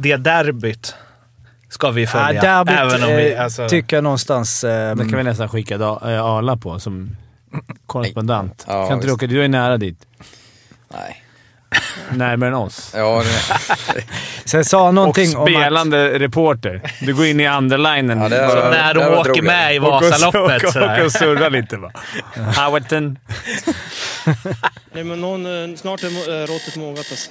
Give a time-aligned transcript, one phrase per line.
[0.00, 0.94] det derbyt
[1.68, 2.40] ska vi Ja, följa.
[2.42, 4.64] derbyt även om vi, eh, alltså, tycker jag någonstans...
[4.64, 5.80] Eh, Det kan vi nästan skicka eh,
[6.24, 7.16] Arla på som
[7.86, 8.64] korrespondent.
[8.68, 9.26] Ja, kan inte du åka?
[9.26, 9.98] Du är nära dit.
[10.94, 11.24] Nej.
[12.10, 12.92] Närmare än oss.
[12.96, 13.22] Ja,
[13.94, 14.02] det,
[14.44, 15.48] Sen sa han Och någonting om att...
[15.50, 16.82] spelande reporter.
[17.00, 18.20] Du går in i underlinen.
[18.20, 19.44] Ja, Bara- så när de var åker roligt.
[19.44, 20.62] med i och- Vasaloppet.
[20.76, 21.90] och- Och och surrar lite va.
[22.56, 23.18] Howerton.
[24.92, 27.30] Nej, men någon, snart är råttet mogat alltså.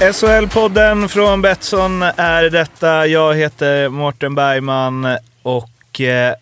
[0.00, 3.06] SHL-podden från Betsson är detta.
[3.06, 6.34] Jag heter Mårten Bergman och eh,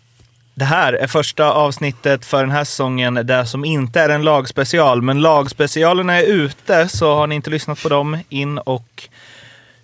[0.54, 5.02] det här är första avsnittet för den här säsongen där som inte är en lagspecial.
[5.02, 9.08] Men lagspecialerna är ute, så har ni inte lyssnat på dem, in och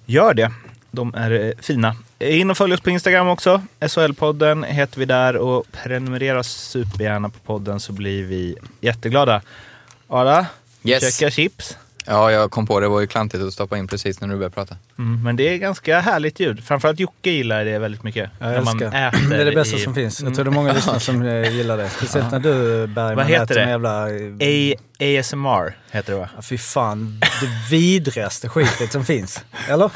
[0.06, 0.50] gör det.
[0.90, 1.96] De är eh, fina.
[2.18, 3.62] In och följ oss på Instagram också.
[3.80, 9.40] SHL-podden heter vi där och prenumerera supergärna på podden så blir vi jätteglada.
[10.08, 10.46] Ara,
[10.84, 11.18] Yes.
[11.18, 11.76] käka chips.
[12.06, 12.84] Ja, jag kom på det.
[12.86, 14.76] Det var ju klantigt att stoppa in precis när du började prata.
[14.98, 16.64] Mm, men det är ganska härligt ljud.
[16.64, 18.30] Framförallt Jocke gillar det väldigt mycket.
[18.38, 20.20] Jag när man äter Det är det bästa i- som finns.
[20.22, 21.88] Jag tror det är många lyssnare som eh, gillar det.
[21.88, 23.68] Speciellt när du Bergman Vad heter äter det?
[23.68, 24.04] jävla...
[24.04, 26.28] A- ASMR heter det va?
[26.36, 29.44] Ja, fy fan, det vidrigaste skitet som finns.
[29.68, 29.90] Eller?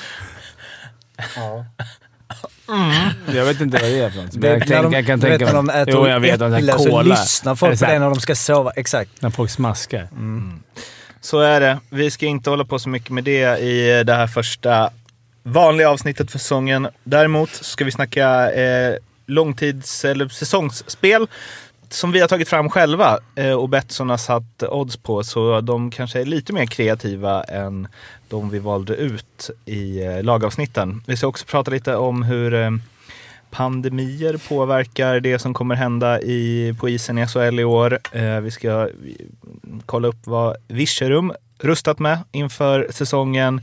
[3.34, 4.40] Jag vet inte vad det är för något.
[4.40, 5.74] Det- jag, när tänk, de- jag kan tänka när mig...
[5.74, 6.40] de äter Jo, jag vet.
[6.40, 8.70] De äpple så lyssnar folk på det när de ska sova.
[8.76, 9.22] Exakt.
[9.22, 10.08] När folk smaskar.
[11.26, 11.78] Så är det.
[11.90, 14.90] Vi ska inte hålla på så mycket med det i det här första
[15.42, 16.88] vanliga avsnittet för säsongen.
[17.04, 18.96] Däremot ska vi snacka eh,
[19.26, 21.26] långtids eller säsongsspel
[21.88, 25.24] som vi har tagit fram själva eh, och Betsson har satt odds på.
[25.24, 27.88] Så de kanske är lite mer kreativa än
[28.28, 31.02] de vi valde ut i eh, lagavsnitten.
[31.06, 32.70] Vi ska också prata lite om hur eh,
[33.56, 37.98] pandemier påverkar det som kommer hända i, på isen i SHL i år.
[38.12, 38.88] Eh, vi ska
[39.86, 43.60] kolla upp vad Virserum rustat med inför säsongen.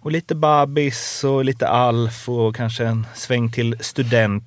[0.00, 4.44] Och lite Babis och lite Alf och kanske en sväng till student.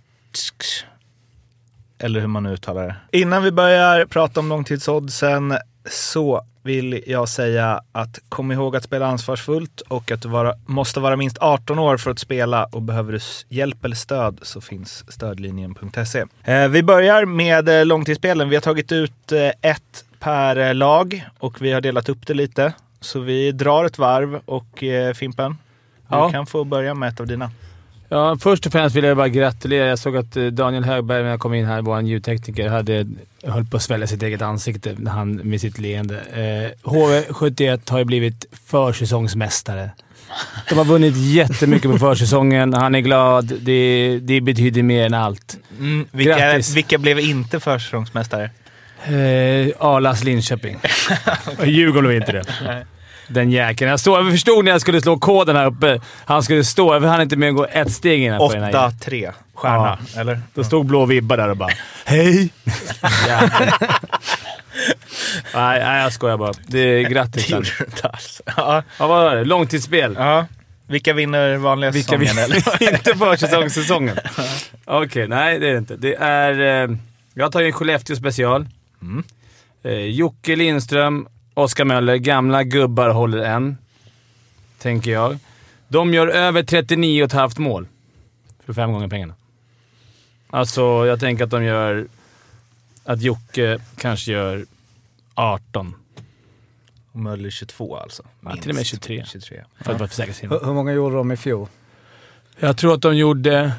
[2.00, 3.20] Eller hur man nu uttalar det.
[3.20, 5.58] Innan vi börjar prata om långtidsoddsen
[5.90, 11.00] så vill jag säga att kom ihåg att spela ansvarsfullt och att du vara, måste
[11.00, 15.04] vara minst 18 år för att spela och behöver du hjälp eller stöd så finns
[15.12, 16.26] stödlinjen.se.
[16.44, 18.50] Eh, vi börjar med eh, långtidsspelen.
[18.50, 22.34] Vi har tagit ut eh, ett per eh, lag och vi har delat upp det
[22.34, 22.74] lite.
[23.02, 25.52] Så vi drar ett varv och eh, Fimpen,
[26.10, 26.32] du Ja.
[26.32, 27.52] kan få börja med ett av dina.
[28.10, 29.88] Ja, först och främst vill jag bara gratulera.
[29.88, 33.06] Jag såg att eh, Daniel Högberg, när jag kom in här, vår ljudtekniker, hade,
[33.44, 36.20] höll på att svälja sitt eget ansikte när han, med sitt leende.
[36.20, 39.90] Eh, HV71 har ju blivit försäsongsmästare.
[40.70, 42.74] De har vunnit jättemycket på försäsongen.
[42.74, 43.54] Han är glad.
[43.62, 45.58] Det, det betyder mer än allt.
[45.80, 46.76] Mm, vilka, Grattis.
[46.76, 48.50] vilka blev inte försäsongsmästare?
[49.04, 50.80] Eh, Arlas Linköping.
[51.66, 52.44] Djurgården var inte det.
[53.30, 53.90] Den jäkeln.
[53.90, 56.02] Jag, stod, jag förstod när jag skulle slå koden här uppe.
[56.26, 56.94] Han skulle stå.
[56.94, 58.72] Jag hann inte med att gå ett steg innan på den här.
[58.72, 60.42] 8-3 stjärna, eller?
[60.54, 61.70] Då stod blå vibbar där och bara
[62.06, 62.50] “Hej!”
[65.54, 66.54] Nej, nej, jag skojar bara.
[66.68, 67.48] Det är grattis.
[67.48, 68.42] Det gjorde du inte alls.
[68.46, 69.44] Ja, Ja, vad var det?
[69.44, 70.16] Långtidsspel.
[70.20, 70.46] ja.
[70.88, 72.28] Vilka vinner vanliga Vilka vi...
[72.28, 72.44] säsongen?
[72.46, 72.94] eller?
[72.96, 74.18] inte försäsongssäsongen.
[74.86, 75.96] Okej, nej det är det inte.
[75.96, 76.84] Det är...
[76.90, 76.98] Eh,
[77.34, 78.68] jag tar ju en Skellefteå special.
[79.02, 79.24] Mm.
[79.84, 81.28] Eh, Jocke Lindström,
[81.60, 82.16] Oskar Möller.
[82.16, 83.78] Gamla gubbar håller en.
[84.78, 85.38] Tänker jag.
[85.88, 87.88] De gör över 39,5 mål.
[88.66, 89.34] För fem gånger pengarna.
[90.50, 92.08] Alltså, jag tänker att de gör...
[93.04, 94.66] Att Jocke kanske gör
[95.34, 95.96] 18.
[97.12, 98.24] Och Möller 22 alltså.
[98.46, 99.24] Ja, till och med 23.
[99.28, 99.64] 23.
[99.82, 101.68] För att vara för Hur, hur många gjorde de i fjol?
[102.60, 103.72] Jag tror att de gjorde...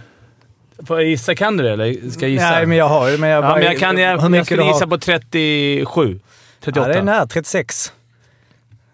[0.87, 1.34] Får jag gissa?
[1.34, 2.50] Kan du det eller ska jag gissa?
[2.50, 3.19] Nej, men jag har ju...
[3.19, 3.99] Men jag, Ja, men jag kan...
[3.99, 4.72] Jag, hur jag mycket skulle du har?
[4.72, 6.20] gissa på 37.
[6.60, 6.88] 38.
[6.88, 7.26] Ja, det är nära.
[7.26, 7.92] 36.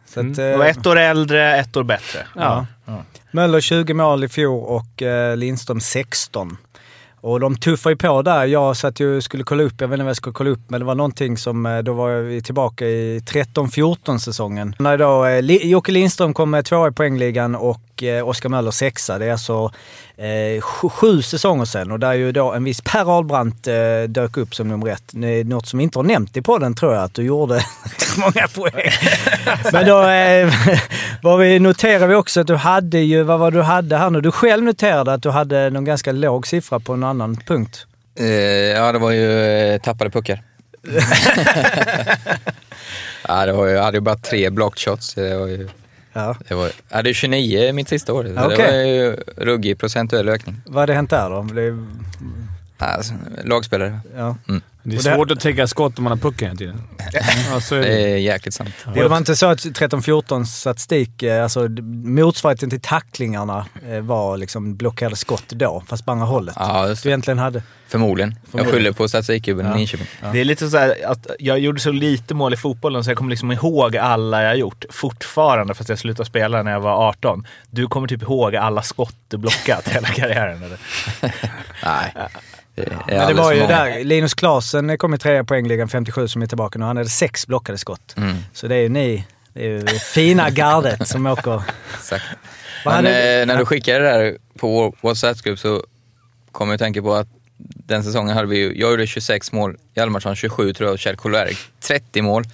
[0.09, 0.53] Så att, Mm.
[0.53, 2.27] eh, Och ett år äldre, ett år bättre.
[2.35, 2.67] Ja.
[3.31, 6.57] Möller 20 mål i fjol och eh, Lindström 16.
[7.21, 8.45] Och de tuffar ju på där.
[8.47, 10.81] Jag satt ju skulle kolla upp, jag vet inte vad jag skulle kolla upp, men
[10.81, 14.75] det var någonting som, eh, då var vi tillbaka i 13-14 säsongen.
[14.79, 19.19] När då eh, Jocke Lindström kom med tvåa i poängligan och eh, Oskar Möller sexa.
[19.19, 19.73] Det är alltså
[20.17, 24.37] eh, sju, sju säsonger sedan och där ju då en viss Per Ahlbrandt eh, dök
[24.37, 25.03] upp som nummer ett.
[25.11, 27.55] Det är Något som inte har nämnt i podden tror jag, att du gjorde
[28.17, 28.91] många poäng.
[29.73, 30.55] Men då eh,
[31.23, 34.21] vad vi noterade vi också att du hade ju, vad var du hade här nu?
[34.21, 37.87] Du själv noterade att du hade någon ganska låg siffra på en annan punkt.
[38.19, 40.43] Eh, ja, det var ju eh, tappade puckar.
[43.29, 45.15] ja, det var ju, jag hade ju bara tre blocked shots.
[45.15, 45.69] Det var ju,
[46.17, 46.37] Ja.
[46.49, 48.25] det var, jag hade 29 mitt sista år.
[48.25, 48.57] Okej.
[48.57, 50.57] Det var ju ruggig procentuell ökning.
[50.67, 51.43] Vad hade hänt där då?
[51.43, 51.71] Det,
[52.79, 53.15] Alltså,
[53.45, 54.01] lagspelare.
[54.17, 54.37] ja.
[54.89, 56.83] Det är svårt att täcka skott om man har pucken hela tiden.
[57.53, 58.71] Ja, så är Det är jäkligt sant.
[58.95, 61.69] Det var inte så att 13-14 statistik, eh, alltså
[62.05, 66.55] motsvarigheten till tacklingarna eh, var liksom blockerade skott då, fast på andra hållet.
[66.59, 67.63] Ja, just Du egentligen hade...
[67.89, 68.31] förmodligen.
[68.31, 68.75] Jag Förmodligen.
[68.79, 70.07] skyller på statistikgubben i Linköping.
[70.33, 73.19] Det är lite så här att jag gjorde så lite mål i fotbollen så jag
[73.19, 74.85] kommer liksom ihåg alla jag gjort.
[74.91, 77.47] Fortfarande, fast jag slutade spela när jag var 18.
[77.71, 80.79] Du kommer typ ihåg alla skott du blockat hela karriären eller?
[81.85, 82.13] Nej.
[83.07, 83.85] Men det var ju många.
[83.85, 86.85] där, Linus Klasen kom i trea poängligan 57 som är tillbaka nu.
[86.85, 88.15] Han hade sex blockade skott.
[88.17, 91.63] Mm, Så det är ju ni, det är ju fina gardet som åker...
[91.99, 92.25] exakt.
[92.85, 95.83] Men hade- eh, när du skickade det där på vår WhatsApp-grupp så
[96.53, 97.29] kom jag att tänka på att
[97.59, 101.17] den säsongen hade vi ju, jag gjorde 26 mål, Hjalmarsson 27 tror jag och Kjell
[101.17, 102.45] Kolberg 30 mål.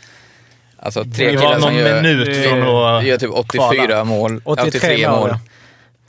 [0.77, 4.05] Alltså tre Det var killar som någon gör, minut från att gör typ 84 kvala.
[4.05, 5.29] mål, 83 83 mål, mål.
[5.31, 5.39] ja.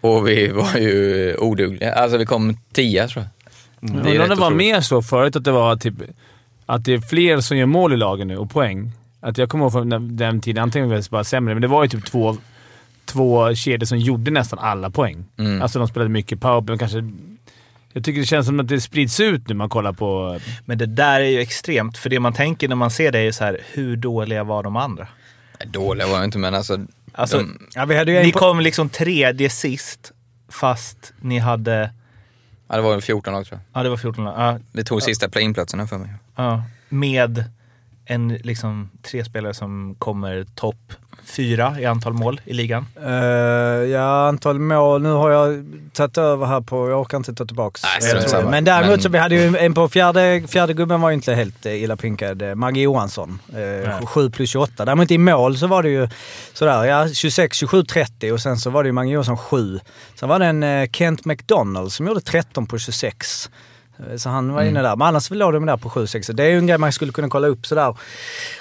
[0.09, 1.93] Och vi var ju odugliga.
[1.93, 3.42] Alltså vi kom 10 tror jag.
[3.83, 5.93] Är undrar om det var mer så förut, att det var typ
[6.65, 8.91] att det är fler som gör mål i lagen nu och poäng.
[9.19, 11.67] Att jag kommer ihåg från den, den tiden, antingen var det bara sämre, men det
[11.67, 12.37] var ju typ två,
[13.05, 15.25] två kedjor som gjorde nästan alla poäng.
[15.37, 15.61] Mm.
[15.61, 17.11] Alltså de spelade mycket powerplay, men kanske...
[17.95, 20.39] Jag tycker det känns som att det sprids ut nu man kollar på...
[20.65, 23.23] Men det där är ju extremt, för det man tänker när man ser det är
[23.23, 25.07] ju så här, hur dåliga var de andra?
[25.59, 26.77] Nej, Dåliga var jag inte, men alltså...
[27.11, 30.11] Alltså, de, Ja, vi hade ju Ni på- kom liksom tredje sist,
[30.49, 31.89] fast ni hade...
[32.67, 33.79] ja, det var väl 14 lag tror jag.
[33.79, 34.33] Ja, det var 14 lag.
[34.37, 36.09] Ja, Vi tog sista play-in-platserna för mig.
[36.35, 36.63] ja.
[36.89, 37.45] Med
[38.05, 40.93] en, liksom, tre spelare som kommer topp
[41.25, 42.85] fyra i antal mål i ligan.
[43.05, 43.11] Eh,
[43.91, 45.01] ja, antal mål.
[45.01, 46.89] Nu har jag tagit över här på...
[46.89, 47.79] Jag orkar inte ta tillbaka.
[48.01, 48.43] Nej.
[48.49, 51.33] Men däremot Men- så vi hade ju en på fjärde, fjärde gubben var ju inte
[51.35, 52.41] helt eh, illa pinkad.
[52.41, 53.39] eh, Maggie Johansson.
[53.55, 54.85] Eh, 7 plus 28.
[54.85, 56.07] Däremot i mål så var det ju
[56.53, 59.79] sådär, ja 26, 27, 30 och sen så var det ju Maggie Johansson 7.
[60.19, 63.49] Sen var det en Kent McDonald som gjorde 13 på 26.
[64.17, 64.83] Så han var inne Mm.
[64.83, 64.95] där.
[64.95, 66.21] Men annars låg de där på 7-6.
[66.27, 67.97] Så Det är ju en grej man skulle kunna kolla upp sådär.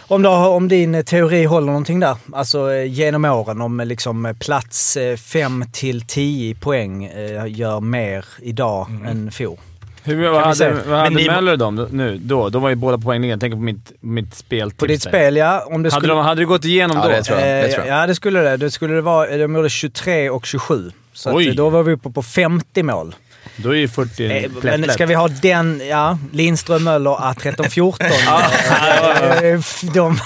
[0.00, 2.16] Om, du om din eh, teori håller någonting där.
[2.32, 7.10] Alltså eh, genom åren om eh, liksom plats 5 till 10 poäng
[7.48, 9.56] gör mer idag än fjol.
[10.04, 12.18] Hur, vad hade, vad hade ni- Möller dem nu?
[12.22, 12.48] Då?
[12.48, 13.40] De var ju båda poängligan.
[13.40, 14.78] Tänk på mitt, mitt speltips.
[14.78, 15.64] På ditt spel ja.
[15.66, 17.08] Om det Hade, skulle, de, hade du gått igenom Ja, då?
[17.08, 17.58] det tror jag.
[17.58, 18.02] Eh, det tror jag.
[18.02, 18.56] Ja, det skulle det.
[18.56, 19.36] Det skulle det vara.
[19.36, 20.90] De gjorde 23 och 27.
[21.12, 23.14] Så då var vi uppe på 50 mål.
[23.56, 27.94] Då är ju 40 Eh, plätt, Men ska vi ha den, ja, Lindström, Möller, A13-14.
[29.42, 30.18] Eh, f- de,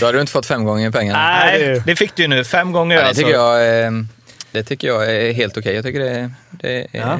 [0.00, 1.18] Då hade du inte fått fem gånger pengarna.
[1.18, 2.44] Nej, det fick du ju nu.
[2.44, 3.22] Fem gånger Ja, det, alltså.
[3.22, 3.90] tycker jag, eh,
[4.52, 5.74] det tycker jag är helt okej.
[5.74, 7.18] Jag tycker det, är- det är Ja.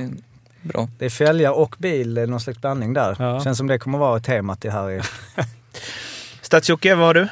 [0.62, 0.88] bra.
[0.98, 3.16] det är fälgar och bil, eh, någon slags blandning där.
[3.18, 3.44] Ja.
[3.44, 5.02] Känns som det kommer vara temat det här.
[6.42, 7.28] Stats-Jocke, vad har du?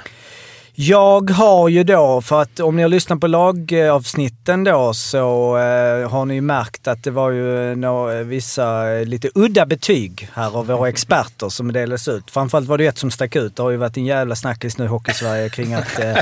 [0.79, 6.11] Jag har ju då, för att om ni har lyssnat på lagavsnitten då så eh,
[6.11, 10.57] har ni ju märkt att det var ju nå, vissa eh, lite udda betyg här
[10.57, 12.31] av våra experter som delades ut.
[12.31, 13.57] Framförallt var det ett som stack ut.
[13.57, 16.17] Det har ju varit en jävla snackis nu i Hockeysverige kring att eh,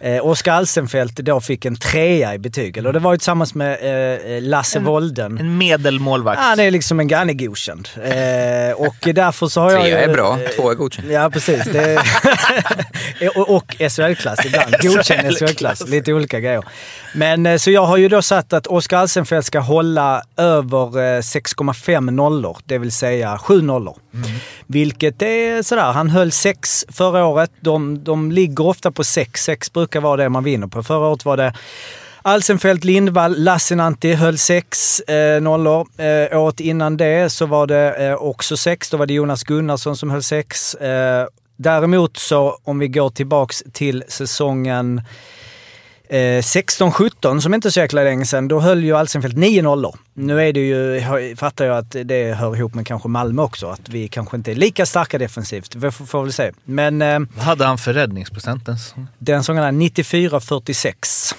[0.00, 2.76] eh, Oskar Alsenfelt då fick en trea i betyg.
[2.76, 3.72] Eller det var ju tillsammans med
[4.36, 5.38] eh, Lasse Wolden.
[5.38, 6.40] En medelmålvakt.
[6.56, 7.88] Det är liksom en han är godkänd.
[7.96, 11.08] Eh, och därför så har jag Tre ju- är bra, två är godkänt.
[11.10, 11.64] Ja, precis.
[11.64, 12.02] Det
[13.36, 14.74] och, och SHL-klass ibland.
[14.82, 15.88] Godkänd SHL-klass.
[15.88, 16.64] Lite olika grejer.
[17.14, 21.20] Men eh, så jag har ju då satt att Oskar Alsenfelt ska hålla över eh,
[21.20, 22.58] 6,5 nollor.
[22.64, 23.96] Det vill säga 7 nollor.
[24.66, 25.92] Vilket är sådär.
[25.92, 27.50] Han höll 6 förra året.
[27.60, 29.44] De, de ligger ofta på 6.
[29.44, 30.82] 6 brukar vara det man vinner på.
[30.82, 31.52] Förra året var det
[32.22, 35.86] Alsenfelt, Lindvall, Lassinantti höll sex eh, nollor.
[35.96, 38.90] Eh, året innan det så var det eh, också sex.
[38.90, 40.74] Då var det Jonas Gunnarsson som höll sex.
[40.74, 41.26] Eh,
[41.58, 45.02] däremot så om vi går tillbaks till säsongen
[46.08, 49.96] eh, 16-17 som inte är så jäkla länge sedan, då höll ju Alsenfelt nio nollor.
[50.14, 53.88] Nu är det ju, fattar jag att det hör ihop med kanske Malmö också, att
[53.88, 55.74] vi kanske inte är lika starka defensivt.
[55.74, 56.52] Vi får, får väl se.
[56.64, 58.76] Men eh, Vad hade han för räddningsprocenten?
[59.18, 61.34] den säsongen är 94-46.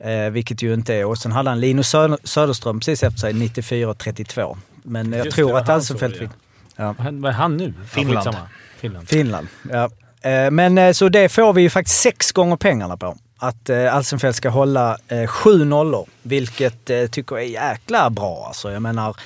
[0.00, 1.04] Eh, vilket ju inte är.
[1.04, 4.56] Och sen hade han Linus Söder- Söderström precis efter sig, 94-32.
[4.82, 6.30] Men jag Just tror det, att Alsenfelt fick...
[6.76, 6.94] ja.
[6.98, 7.74] Vad är han nu?
[7.88, 8.16] Finland.
[8.18, 8.48] Skitsamma.
[8.80, 9.08] Finland.
[9.08, 9.90] Finland, ja.
[10.30, 13.16] Eh, Men eh, så det får vi ju faktiskt sex gånger pengarna på.
[13.38, 18.44] att eh, Alsenfelt ska hålla sju nollor, vilket eh, tycker jag är jäkla bra.
[18.46, 19.16] Alltså, jag menar,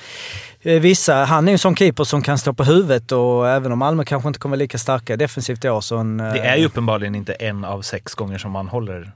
[0.63, 3.79] vissa, han är ju en sån keeper som kan stå på huvudet och även om
[3.79, 7.15] Malmö kanske inte kommer lika starka defensivt i år så en, Det är ju uppenbarligen
[7.15, 9.11] inte en av sex gånger som man håller.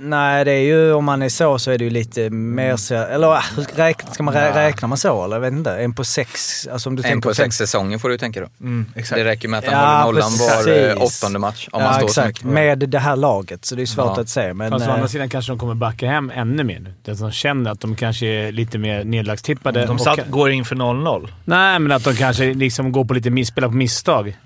[0.00, 2.94] Nej, det är ju om man är så så är det ju lite mer så,
[2.94, 5.36] eller hur räkna, ska man rä, räknar man så eller?
[5.36, 5.76] Jag vet inte.
[5.76, 6.66] En på sex?
[6.72, 8.46] Alltså om du En tänker på sex säsonger får du tänka då.
[8.60, 9.18] Mm, exakt.
[9.18, 10.32] Det räcker med att han Ja, håller nollan
[10.66, 11.68] var eh, åttonde match.
[11.72, 12.44] Om ja, man står så exakt.
[12.44, 12.54] mycket.
[12.54, 14.20] Med det här laget, så det är svårt Ja.
[14.22, 14.54] att säga.
[14.54, 16.94] Men, Fast å eh, andra sidan kanske de kommer backa hem ännu mer nu.
[17.04, 19.86] Det är att de känner att de kanske är lite mer nedlagstippade.
[19.86, 21.28] De och satt, kan- går in för 0-0.
[21.44, 24.36] Nej, men att de kanske liksom går på lite misspel på misstag.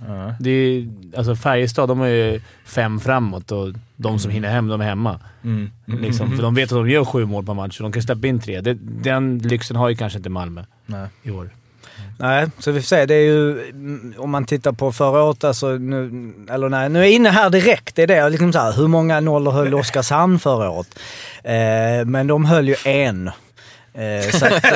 [0.40, 3.68] Det är, alltså Färjestad, de är ju fem framåt och
[4.02, 5.20] de som hinner hem, de är hemma.
[5.44, 5.70] Mm.
[5.86, 8.26] Liksom, för de vet att de gör sju mål per match och de kan släppa
[8.26, 8.60] in tre.
[8.60, 11.08] Det, den lyxen har ju kanske inte Malmö Nej.
[11.22, 11.50] i år.
[12.18, 13.06] Nej, så vi får se.
[13.06, 16.98] Det är ju, mm, om man tittar på förra året, alltså nu, eller nej, nu
[16.98, 17.96] är jag inne här direkt.
[17.96, 20.98] Det är det, liksom så här, hur många nollor höll Oskarshamn förra året?
[21.44, 23.30] Eh, men de höll ju en.
[23.94, 24.70] Eh, så att, eh,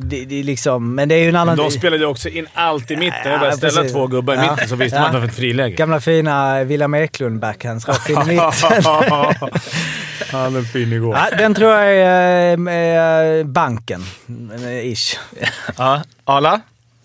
[0.00, 1.56] det, det är liksom, men det är ju en annan...
[1.56, 3.30] De spelade ju också in allt i mitten.
[3.30, 3.92] Jag bara Ja, ställa precis.
[3.92, 4.50] två gubbar i Ja.
[4.50, 5.00] mitten så visste Ja.
[5.02, 5.76] man att det var ett friläge.
[5.76, 8.82] Gamla fina William Eklund backhands rakt in i mitten.
[10.32, 11.16] Han är fin igår.
[11.16, 14.02] ja, den tror jag är, eh, är banken.
[14.84, 15.18] Ish.
[15.76, 16.02] Ja.
[16.24, 16.60] Ala,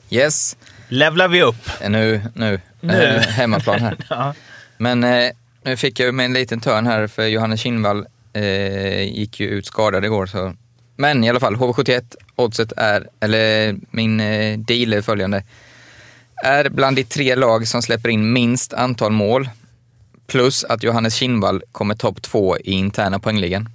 [0.10, 1.56] Yes, levlar vi upp.
[1.82, 2.60] Eh, nu, nu.
[2.80, 3.04] Nu.
[3.04, 3.98] Eh, hemmaplan här.
[4.10, 4.34] Ja.
[4.78, 5.32] Men eh,
[5.64, 9.48] nu fick jag ju med en liten törn här för Johannes Kinnvall eh, gick ju
[9.48, 10.26] ut skadad igår.
[10.26, 10.54] Så.
[10.96, 15.44] Men i alla fall, HV71, oddset är, eller min eh, deal är följande.
[16.44, 19.50] Är bland de tre lag som släpper in minst antal mål
[20.28, 23.70] plus att Johannes Kinnvall kommer topp två i interna poängligan.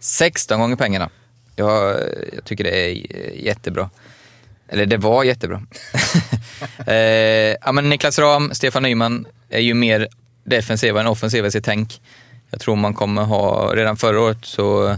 [0.00, 1.10] 16 gånger pengarna.
[1.56, 2.00] Jag,
[2.32, 3.90] jag tycker det är eh, jättebra.
[4.68, 5.62] Eller det var jättebra.
[6.86, 10.08] eh, ja, men Niklas Ram, Stefan Nyman är ju mer
[10.44, 12.00] defensiva än offensiva i sitt tänk.
[12.50, 14.96] Jag tror man kommer ha, redan förra året så,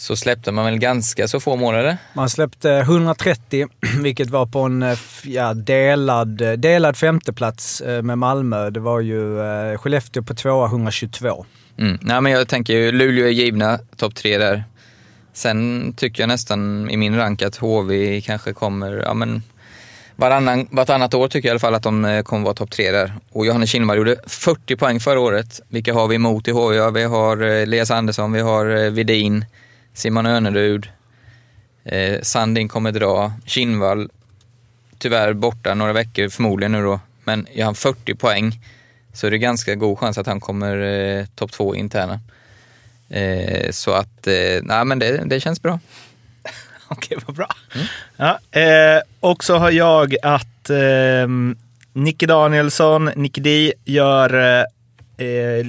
[0.00, 1.96] så släppte man väl ganska så få mål eller?
[2.12, 3.66] Man släppte 130,
[4.02, 8.70] vilket var på en eh, ja, delad, eh, delad femteplats eh, med Malmö.
[8.70, 9.38] Det var ju
[9.78, 11.46] Skellefteå på tvåa, 122.
[11.78, 11.98] Mm.
[12.00, 14.64] Nej, men jag tänker ju, Luleå är givna, topp tre där.
[15.32, 19.42] Sen tycker jag nästan i min rank att HV kanske kommer, ja men
[20.16, 23.14] varannan, vartannat år tycker jag i alla fall att de kommer vara topp tre där.
[23.32, 25.60] Och Johannes Kinnvall gjorde 40 poäng förra året.
[25.68, 26.76] Vilka har vi emot i HV?
[26.76, 29.44] Ja, vi har Elias Andersson, vi har Vidin,
[29.94, 30.88] Simon Önerud,
[31.84, 34.10] eh, Sandin kommer dra, Kinnvall
[35.00, 37.00] tyvärr borta några veckor förmodligen nu då.
[37.24, 38.60] Men gör han 40 poäng
[39.12, 42.20] så är det ganska god chans att han kommer eh, topp två interna.
[43.08, 45.80] Eh, så att, eh, nej men det, det känns bra.
[46.88, 47.48] Okej, vad bra.
[48.16, 51.28] Ja, eh, och så har jag att eh,
[51.92, 54.66] Nicke Danielsson, Nicky D, gör
[55.20, 55.66] eh,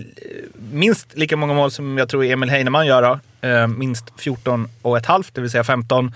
[0.72, 3.20] minst lika många mål som jag tror Emil Heinemann gör.
[3.42, 6.16] Eh, minst 14 och ett halvt, det vill säga 15.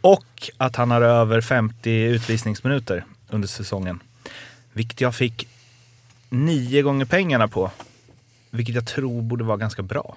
[0.00, 4.00] Och att han har över 50 utvisningsminuter under säsongen.
[4.72, 5.48] Vilket jag fick
[6.28, 7.70] nio gånger pengarna på.
[8.50, 10.16] Vilket jag tror borde vara ganska bra.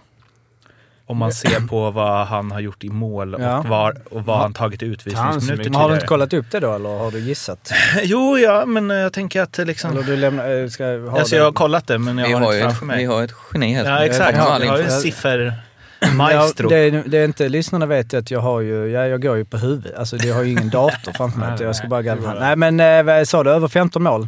[1.12, 3.62] Om man ser på vad han har gjort i mål och, Ja.
[3.68, 5.63] var, och vad han tagit i utvisningsminuter?
[5.70, 6.08] Men har du inte tidigare.
[6.08, 7.72] kollat upp det då, eller har du gissat?
[8.03, 9.91] Jo, ja, men jag tänker att det liksom...
[9.91, 11.39] Eller du lämnar, eh, ska ha Alltså det?
[11.39, 12.98] jag har kollat det, men jag Vi har, har, inte framför ett, mig.
[12.98, 13.86] vi har ett geni här.
[13.86, 14.38] Ja, exakt.
[14.38, 14.96] Ja, all jag har ju info.
[14.96, 16.72] en siffermaestro.
[16.72, 19.22] Ja, det, är- det är inte lyssnarna vet ju att jag har ju, ja, jag
[19.22, 19.98] går ju på huvudet.
[19.98, 21.58] Alltså jag har ju ingen dator framför mig.
[21.60, 22.34] jag ska bara gallra.
[22.39, 23.50] Nej men eh, vad sa du?
[23.51, 24.27] Över 15 mål?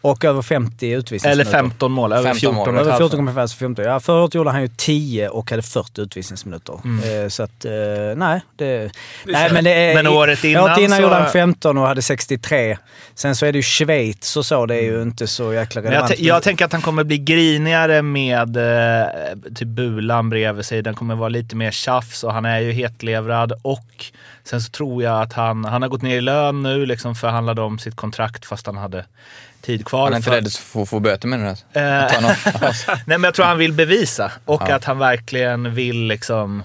[0.00, 1.50] Och över 50 Eller utvisningsminuter.
[1.50, 2.78] 15 mål, över 15 14 mål.
[2.78, 3.12] Över halvt.
[3.14, 3.84] 14,5 så 15.
[3.84, 6.74] Ja, förra året gjorde han ju 10 och hade 40 utvisningsminuter.
[6.74, 7.72] Eh, så att, eh,
[8.16, 8.40] nej.
[8.56, 8.90] Det,
[9.26, 12.02] nej men, det är, Men året innan året innan så- gjorde han 15 och hade
[12.02, 12.78] 63.
[13.14, 14.66] Sen så är det ju Schweiz och så.
[14.66, 16.08] Det är ju inte så jäkla jag, relevant.
[16.16, 19.06] t- jag tänker att han kommer bli grinigare med eh,
[19.54, 20.82] typ Bulan bredvid sig.
[20.82, 23.52] Den kommer vara lite mer tjafs och han är ju hetlevrad.
[23.62, 24.04] Och
[24.44, 27.60] sen så tror jag att han, han har gått ner i lön nu, liksom förhandlade
[27.62, 29.04] om sitt kontrakt fast han hade
[29.68, 30.04] tid kvar.
[30.04, 32.00] Han är inte för- rädd att få, få böter med det här.
[32.00, 32.60] Eh, Att någon-
[33.06, 34.74] Nej men jag tror han vill bevisa och Ja.
[34.74, 36.62] att han verkligen vill liksom...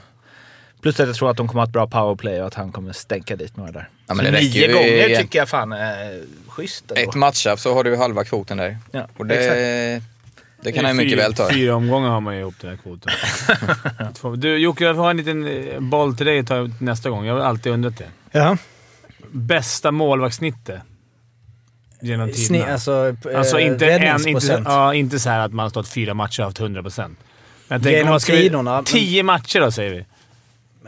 [0.82, 2.94] Plus att jag tror att de kommer ha ett bra powerplay och att han kommer
[2.94, 3.90] stänka dit några där.
[4.08, 5.22] Ja, men så det nio ju gånger igen.
[5.22, 7.10] tycker jag fan är schysst ändå.
[7.10, 8.78] Ett matchup så har du halva kvoten där.
[8.92, 10.02] Ja, Och det,
[10.62, 11.50] det kan han Fyra- mycket väl ta.
[11.52, 13.12] Fyra omgångar har man ju ihop den här kvoten.
[14.42, 17.26] Du Jocke, jag har en liten eh, boll till dig att ta nästa gång.
[17.26, 18.08] Jag har alltid undrat det.
[18.40, 18.58] Ja.
[19.32, 20.82] Bästa målvaktssnittet
[22.04, 22.74] genom Sni, tiderna.
[22.74, 26.14] alltså, eh, Alltså inte, en, inte, ja, inte så här att man har stått fyra
[26.14, 27.20] matcher och haft 100 procent.
[27.82, 30.06] Genom tiderna, men- Tio matcher då, säger vi.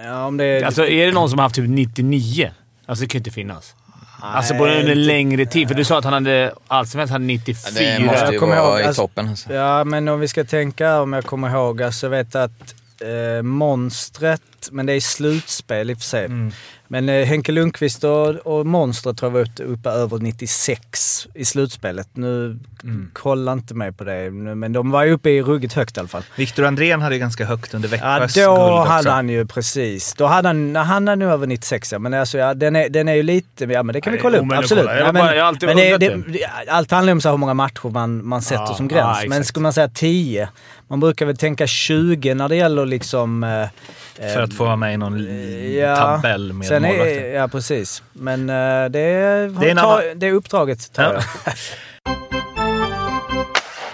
[0.04, 2.52] Ja, om det är, Alltså, är det någon som har haft typ 99?
[2.86, 3.76] Alltså, det kan ju inte finnas.
[4.22, 5.68] Alltså på under en längre tid.
[5.68, 7.82] För du sa att han hade allsvenskan hade 94.
[7.84, 9.30] Ja, det måste ju vara ihåg, i alltså- toppen.
[9.30, 9.54] Alltså.
[9.54, 13.42] Ja, men om vi ska tänka, om jag kommer ihåg, alltså jag vet att eh,
[13.44, 14.42] monstret,
[14.72, 16.26] men det är slutspel i och för sig.
[16.26, 16.52] Mm.
[16.88, 22.08] Men eh, Henke Lundqvist och, och monstret tror jag var uppe, över 96 i slutspelet.
[22.14, 23.10] Nu Mm.
[23.14, 26.10] kolla inte mig på det, men de var ju uppe i ruggigt högt i alla
[26.10, 26.24] fall.
[26.36, 28.92] Viktor Andrén hade ganska högt under Ja, Växjös då guld också.
[28.92, 30.14] hade han ju precis.
[30.14, 33.08] Då hade han, han hade nu över 96 ja, men alltså ja, den är, den
[33.08, 34.60] är ju lite, ja men det kan vi Nej, kolla upp.
[34.64, 34.84] Absolut.
[34.84, 34.98] kolla.
[35.00, 37.30] Jag Ja, bara- men, jag har alltid men det, det, allt handlar ju om så
[37.30, 39.18] hur många matcher man, man sätter Ja, som gräns.
[39.24, 40.50] ja, men skulle man säga 10,
[40.88, 43.44] man brukar väl tänka 20 när det gäller liksom...
[43.44, 43.68] eh,
[44.16, 45.28] För att få vara med i någon
[45.76, 47.34] ja, tabell med sen är, målvakter.
[47.34, 48.04] Ja, precis.
[48.14, 51.14] Men eh, det, Det är ta, det uppdraget tar Ja.
[51.46, 51.54] jag.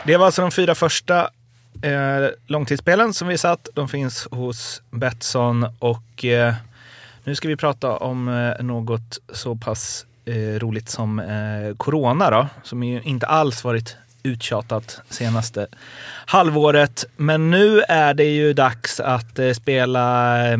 [0.06, 1.30] Det var alltså de fyra första
[1.82, 3.70] eh, långtidsspelen som vi satt.
[3.74, 6.54] De finns hos Betsson och eh,
[7.24, 12.48] nu ska vi prata om eh, något så pass eh, roligt som eh, Corona då,
[12.64, 15.68] som ju inte alls varit uttjatat senaste
[16.26, 17.06] halvåret.
[17.18, 20.60] Men nu är det ju dags att eh, spela eh,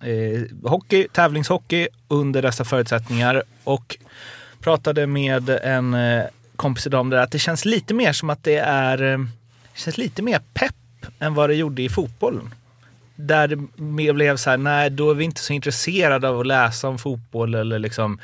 [0.00, 3.96] eh, hockey, tävlingshockey under dessa förutsättningar och
[4.60, 6.24] pratade med en eh,
[6.56, 9.18] kompis idag om det där, att det känns lite mer som att det är eh,
[9.74, 10.74] känns lite mer pepp
[11.18, 12.54] än vad det gjorde i fotbollen.
[13.16, 13.56] Där det
[14.12, 17.54] blev så här, nej då är vi inte så intresserade av att läsa om fotboll
[17.54, 18.18] eller liksom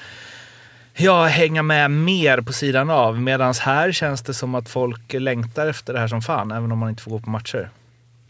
[0.94, 3.20] ja, hänga med mer på sidan av.
[3.20, 6.78] Medan här känns det som att folk längtar efter det här som fan, även om
[6.78, 7.70] man inte får gå på matcher.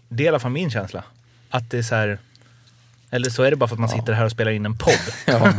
[0.08, 1.04] Det är i alla fall min känsla.
[1.50, 2.18] Att det är så här,
[3.10, 4.94] eller så är det bara för att man sitter här och spelar in en podd.
[5.26, 5.52] Ja,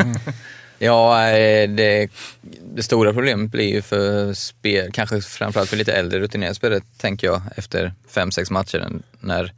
[0.80, 2.10] ja eh, det,
[2.76, 7.28] det stora problemet blir ju för spel, kanske framförallt för lite äldre rutinerade spelare, tänker
[7.28, 8.90] jag, efter fem sex matcher
[9.20, 9.54] när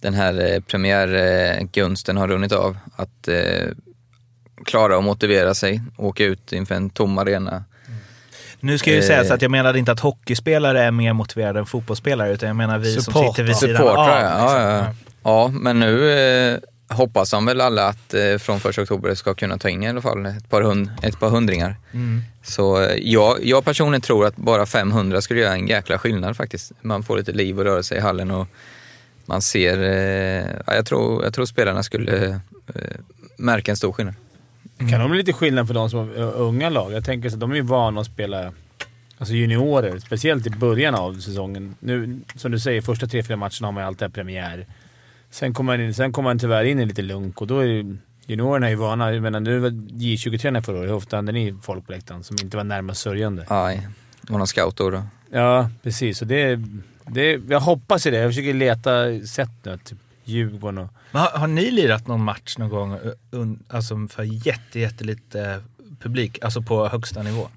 [0.00, 2.78] den här eh, premiärgunsten har runnit av.
[2.96, 3.68] Att eh,
[4.64, 7.64] klara att motivera sig, åka ut inför en tom arena.
[8.60, 9.02] Nu ska ju Eh.
[9.02, 12.78] sägas att jag menade inte att hockeyspelare är mer motiverade än fotbollsspelare, utan jag menar
[12.78, 13.30] vi som Supportrar.
[13.30, 13.94] sitter vid sidan av.
[13.94, 14.76] ja, ja, ja.
[14.78, 14.94] liksom.
[15.22, 16.58] ja, men nu eh,
[16.96, 20.00] hoppas de väl alla att eh, från första oktober ska kunna ta in i alla
[20.00, 21.76] fall ett par, hund, ett par hundringar.
[21.92, 22.22] Mm.
[22.42, 26.72] Så eh, jag, jag personligen tror att bara 500 skulle göra en jäkla skillnad faktiskt.
[26.80, 28.46] Man får lite liv och rörelse i hallen och
[29.26, 32.26] man ser, eh, ja, jag, tror, jag tror spelarna skulle
[32.74, 32.82] eh,
[33.36, 34.14] märka en stor skillnad.
[34.88, 36.92] Kan de bli lite skillnad för de som har uh, unga lag?
[36.92, 38.52] Jag tänker så att de är ju vana att spela
[39.18, 41.74] alltså juniorer, speciellt i början av säsongen.
[41.80, 44.66] Nu, som du säger, första tre, fyra matcherna har man ju alltid premiär.
[45.30, 47.64] Sen kommer man, in, sen kommer man tyvärr in i lite lunk och då är
[47.64, 49.12] ju, juniorerna är ju vana.
[49.12, 50.88] Jag menar, nu var J23 förra året.
[50.88, 53.44] Hur ofta hade ni folk på läktaren som inte var närmast sörjande?
[53.48, 53.88] Aj,
[54.22, 55.02] det var någon scout då.
[55.30, 56.18] Ja, precis.
[56.18, 56.60] Så det,
[57.06, 58.16] det, jag hoppas i det.
[58.16, 59.78] Jag försöker leta sätt nu.
[59.84, 59.98] Typ
[60.30, 60.90] Djurgården och...
[61.12, 62.98] Men har, har ni lirat någon match någon gång
[63.30, 65.62] un, alltså för jätte, jättelite
[66.00, 67.48] publik, alltså på högsta nivå?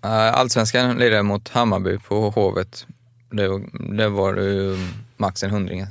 [0.00, 2.86] Allsvenskan lirade mot Hammarby på Hovet.
[3.30, 4.76] Det, var- det var ju
[5.16, 5.80] max en hundring.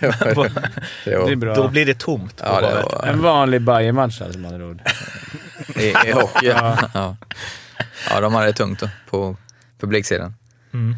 [0.00, 0.26] det var,
[1.04, 1.54] det var, Det är bra.
[1.54, 2.84] Då blir det tomt på Ja, det havet.
[2.92, 4.80] var, En vanlig Bayern-match alltså, med andra ord.
[5.76, 6.46] I, i hockey.
[6.46, 7.16] ja.
[8.10, 9.36] ja, de hade det tungt då, på
[9.80, 10.34] publiksidan.
[10.72, 10.96] Mm.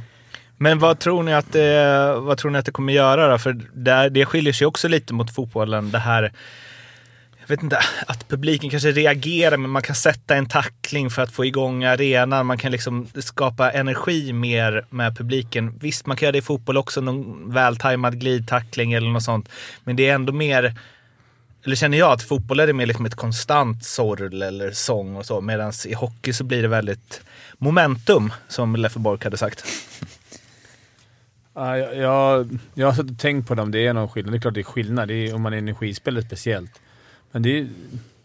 [0.63, 3.39] Men vad tror ni att det, vad tror ni att det kommer göra då?
[3.39, 5.91] För där, det skiljer sig också lite mot fotbollen.
[5.91, 6.33] Det här,
[7.41, 11.33] jag vet inte, att publiken kanske reagerar, men man kan sätta en tackling för att
[11.33, 12.47] få igång arenan.
[12.47, 15.79] Man kan liksom skapa energi mer med publiken.
[15.81, 19.49] Visst, man kan göra det i fotboll också, någon vältajmad glidtackling eller något sånt.
[19.85, 20.75] Men det är ändå mer,
[21.65, 25.27] eller känner jag att fotboll är det mer liksom ett konstant sorl eller sång och
[25.27, 25.41] så.
[25.41, 27.21] Medan i hockey så blir det väldigt
[27.59, 29.65] momentum, som Leffe Bork hade sagt.
[31.61, 34.33] Ja, jag, jag, jag har suttit och tänkt på det om det är någon skillnad.
[34.33, 36.81] Det är klart det är skillnad, det är om man är energispelare speciellt.
[37.33, 37.69] Men det är,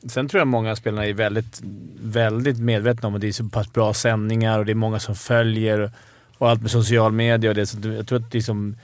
[0.10, 1.62] sen tror jag många av spelarna är väldigt,
[2.02, 5.16] väldigt medvetna om att det är så pass bra sändningar och det är många som
[5.16, 5.92] följer
[6.38, 7.66] och allt med social media och det.
[7.66, 8.78] Så jag tror att det är som...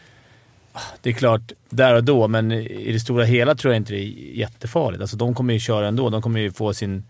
[0.73, 3.93] Ah, det är klart där och då, men i det stora hela tror jag inte
[3.93, 5.01] det är jättefarligt.
[5.01, 6.09] Alltså de kommer ju köra ändå.
[6.09, 7.03] De kommer ju få sin,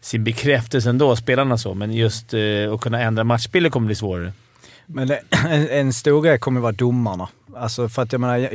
[0.00, 1.74] sin bekräftelse ändå, spelarna så.
[1.74, 4.32] Men just eh, att kunna ändra matchbilder kommer bli svårare.
[4.88, 7.28] Men det, en, en stor grej kommer vara domarna.
[7.56, 8.50] Alltså för att jag menar,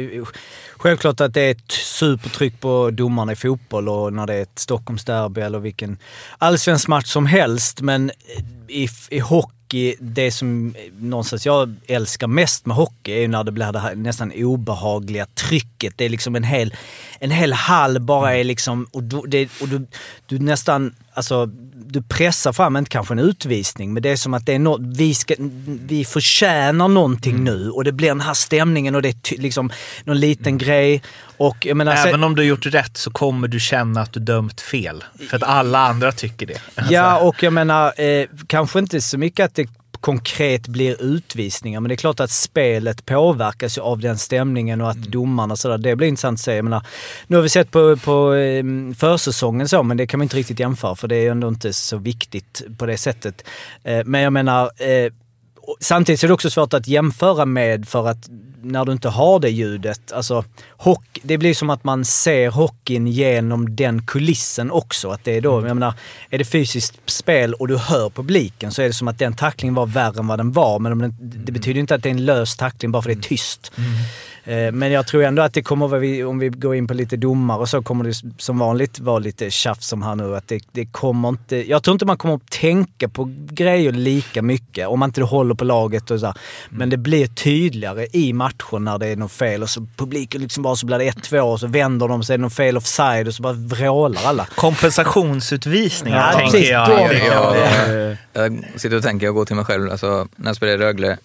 [0.77, 4.59] självklart att det är ett supertryck på domarna i fotboll och när det är ett
[4.59, 5.97] Stockholmsderby eller vilken
[6.37, 7.81] allsvensk match som helst.
[7.81, 8.11] Men
[8.67, 13.51] i, i hockey, det som någonstans jag älskar mest med hockey är ju när det
[13.51, 15.97] blir det här nästan obehagliga trycket.
[15.97, 16.73] Det är liksom en hel,
[17.19, 19.87] en hel hall bara är liksom, och, du, det, och du,
[20.25, 21.45] du nästan alltså,
[21.86, 24.82] du pressar fram, inte kanske en utvisning, men det är som att det är något,
[24.97, 25.36] vi, ska,
[25.67, 27.43] vi förtjänar någonting Mm.
[27.43, 29.71] nu och det blir den här stämningen och det är liksom
[30.04, 31.02] någon liten grej.
[31.38, 34.13] Och jag menar, sen- Även om du har gjort rätt så kommer du känna att
[34.13, 35.04] du dömt fel.
[35.30, 36.62] För att alla andra tycker det.
[36.89, 39.67] Ja, Alltså, och jag menar, eh, kanske inte så mycket att det
[40.03, 44.97] konkret blir utvisningar, men det är klart att spelet påverkas av den stämningen och att
[44.97, 46.55] domarna sådär, det blir intressant att se.
[46.55, 46.85] Jag menar,
[47.27, 48.63] nu har vi sett på, på eh,
[48.97, 51.97] försäsongen så, men det kan man inte riktigt jämföra för det är ändå inte så
[51.97, 53.43] viktigt på det sättet.
[53.83, 55.13] Eh, men jag menar, eh,
[55.79, 58.29] Samtidigt är det också svårt att jämföra med för att
[58.63, 63.08] när du inte har det ljudet, alltså hockey, det blir som att man ser hockeyn
[63.08, 65.10] genom den kulissen också.
[65.10, 65.93] Att det är då, jag menar,
[66.30, 69.76] är det fysiskt spel och du hör publiken så är det som att den tacklingen
[69.76, 70.80] var värre än vad den var.
[70.80, 73.71] Men det betyder inte att det är en lös tackling bara för det är tyst.
[73.78, 73.84] Eh,
[74.73, 77.69] Men jag tror ändå att det kommer, om vi går in på lite domar och
[77.69, 80.36] så, kommer det som vanligt vara lite tjafs om här nu.
[80.36, 84.41] Att det, det kommer inte, jag tror inte man kommer att tänka på grejer lika
[84.41, 86.25] mycket om man inte håller på laget och så.
[86.25, 86.36] här.
[86.69, 90.63] Men det blir tydligare i matcher när det är något fel och så publiken liksom
[90.63, 93.27] bara så blir det 1-2 och så vänder de så är det något fel offside
[93.27, 94.47] och så bara vrålar alla.
[94.56, 96.69] Kompensationsutvisningar Ja, tänker precis.
[96.69, 96.89] jag.
[96.89, 99.91] Då- Det kan Ja, bli- Jag sitter och tänker och går till mig själv.
[99.91, 101.17] Alltså, när jag spelade i Rögle,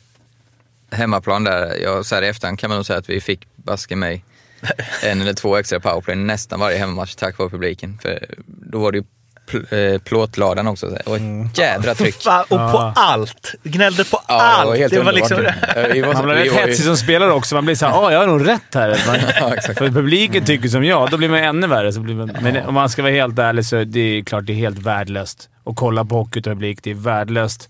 [0.91, 3.97] hemmaplan där, jag, så här i efterhand kan man nog säga att vi fick baske
[3.97, 4.25] mig
[5.03, 7.99] en eller två extra powerplay nästan varje hemmamatch tack vare publiken.
[8.03, 9.05] För då var det ju
[9.51, 10.87] pl- eh, plåtladan också.
[11.07, 12.15] Och ett jädra tryck.
[12.23, 13.55] Fan, och på allt.
[13.63, 14.91] Gnällde på Ja, allt.
[14.91, 15.45] det var liksom...
[15.77, 17.55] Ja, vi var så- Man blir rätt var ju- hetsig som spelare också.
[17.55, 19.03] Man blir såhär “Åh, jag har nog rätt här”.
[19.07, 19.79] Man, Ja, exakt.
[19.79, 21.93] för publiken tycker som jag, då blir man ännu värre.
[21.93, 24.53] Så blir man, men om man ska vara helt ärlig så det är klart det
[24.53, 26.79] är helt värdelöst att kolla på hockey utan publik.
[26.83, 27.69] Det är värdelöst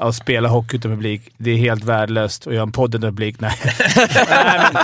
[0.00, 1.22] att spela hockey utan publik.
[1.36, 3.36] Det är helt värdelöst att göra en podd utan publik.
[3.40, 3.52] Nej,
[3.96, 4.82] nej, men,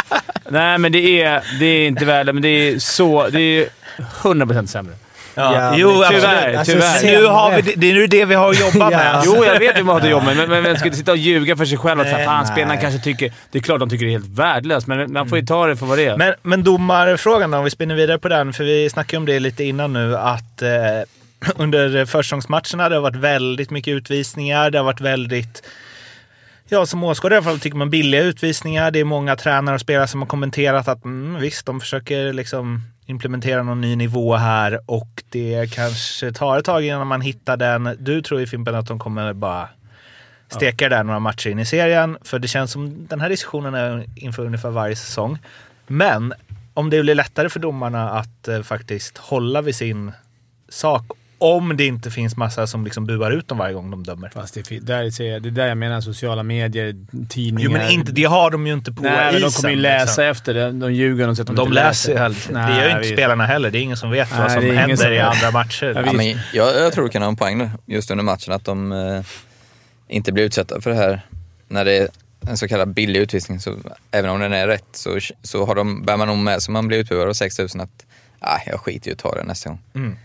[0.48, 3.28] nej, men det är, det är inte värdelöst, men det är så...
[3.28, 3.66] Det är
[4.22, 4.92] 100% sämre.
[5.38, 5.54] Ja.
[5.54, 6.98] Ja, jo, tyvärr, Alltså, tyvärr.
[6.98, 8.98] se- Nu har vi, det- det är nu det vi har att jobba Ja.
[8.98, 9.22] med.
[9.26, 11.10] Jo, jag vet hur man har det jobba med, men, men man ska inte sitta
[11.12, 13.32] och ljuga för sig själv att Nej, fan, spelarna kanske tycker...
[13.50, 15.76] Det är klart de tycker det är helt värdelöst, men man får ju ta det
[15.76, 16.16] för vad det är.
[16.16, 19.38] Men, men domarfrågan då, om vi spinner vidare på den, för vi snackade om det
[19.40, 20.68] lite innan nu, att eh,
[21.56, 24.70] under försäsongsmatcherna det har varit väldigt mycket utvisningar.
[24.70, 25.62] Det har varit väldigt,
[26.68, 28.90] ja som åskådare i alla fall, tycker man billiga utvisningar.
[28.90, 32.80] Det är många tränare och spelare som har kommenterat att mm, visst, de försöker liksom
[33.06, 37.96] implementera någon ny nivå här och det kanske tar ett tag innan man hittar den.
[37.98, 39.68] Du tror ju Fimpen att de kommer bara
[40.48, 42.18] steka det där några matcher in i serien.
[42.22, 45.38] För det känns som den här diskussionen är inför ungefär varje säsong.
[45.86, 46.34] Men
[46.74, 50.12] om det blir lättare för domarna att eh, faktiskt hålla vid sin
[50.68, 51.06] sak
[51.38, 54.28] om det inte finns massa som liksom buar ut dem varje gång de dömer.
[54.34, 56.94] Fast det, är där ser jag, det är där jag menar sociala medier,
[57.28, 57.70] tidningar.
[57.70, 59.42] Jo men inte, det har de ju inte på Nej, men isen.
[59.42, 60.24] de kommer ju läsa liksom.
[60.24, 60.72] efter det.
[60.72, 62.38] De ljuger och så att de, De inte läser heller.
[62.50, 63.70] Nej, Det gör ju inte vi- spelarna heller.
[63.70, 65.24] Det är ingen som vet Nej, vad som är händer som i vet.
[65.26, 65.92] andra matcher.
[65.96, 68.52] Ja, Ja, men jag, jag tror du kan ha en poäng där, just under matchen,
[68.52, 69.22] att de eh,
[70.08, 71.20] inte blir utsatta för det här.
[71.68, 72.08] När det är
[72.48, 73.76] en så kallad billig utvisning, så
[74.10, 76.88] även om den är rätt, så, så har de, bär man nog med sig man
[76.88, 78.06] blir utbuad av 6000 att
[78.40, 79.78] ah, jag skiter i att ta det nästa gång.
[79.94, 80.16] Mm.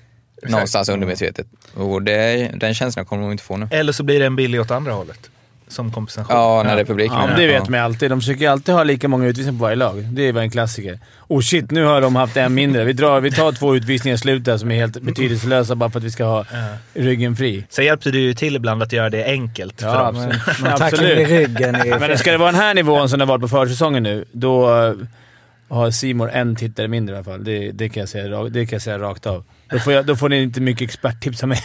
[0.45, 1.47] Någonstans undermedvetet.
[1.73, 3.67] Och det, den känslan kommer de inte få nu.
[3.71, 5.29] Eller så blir det en billig åt andra hållet.
[5.67, 6.35] Som kompensation.
[6.35, 7.11] Ja, när det är publik.
[7.11, 8.11] Ja, men det vet man ju alltid.
[8.11, 10.03] De försöker ju alltid ha lika många utvisningar på varje lag.
[10.11, 10.99] Det är bara en klassiker.
[11.27, 12.83] Oh shit, nu har de haft en mindre.
[12.83, 16.03] Vi, drar, vi tar två utvisningar i slutet som är helt betydelselösa bara för att
[16.03, 16.45] vi ska ha
[16.93, 17.65] ryggen fri.
[17.69, 20.07] Sen hjälper det ju till ibland att göra det enkelt Ja, för dem.
[20.31, 20.61] absolut.
[20.61, 23.29] Man tacklar i ryggen i Men ska det vara den här nivån som det har
[23.29, 24.93] varit på försäsongen nu, då eh,
[25.69, 27.43] har Simor en tittare mindre i alla fall.
[27.43, 29.43] Det, det, kan, jag säga, det kan jag säga rakt av.
[29.71, 31.59] Då får, jag, då får ni inte mycket experttips av mig.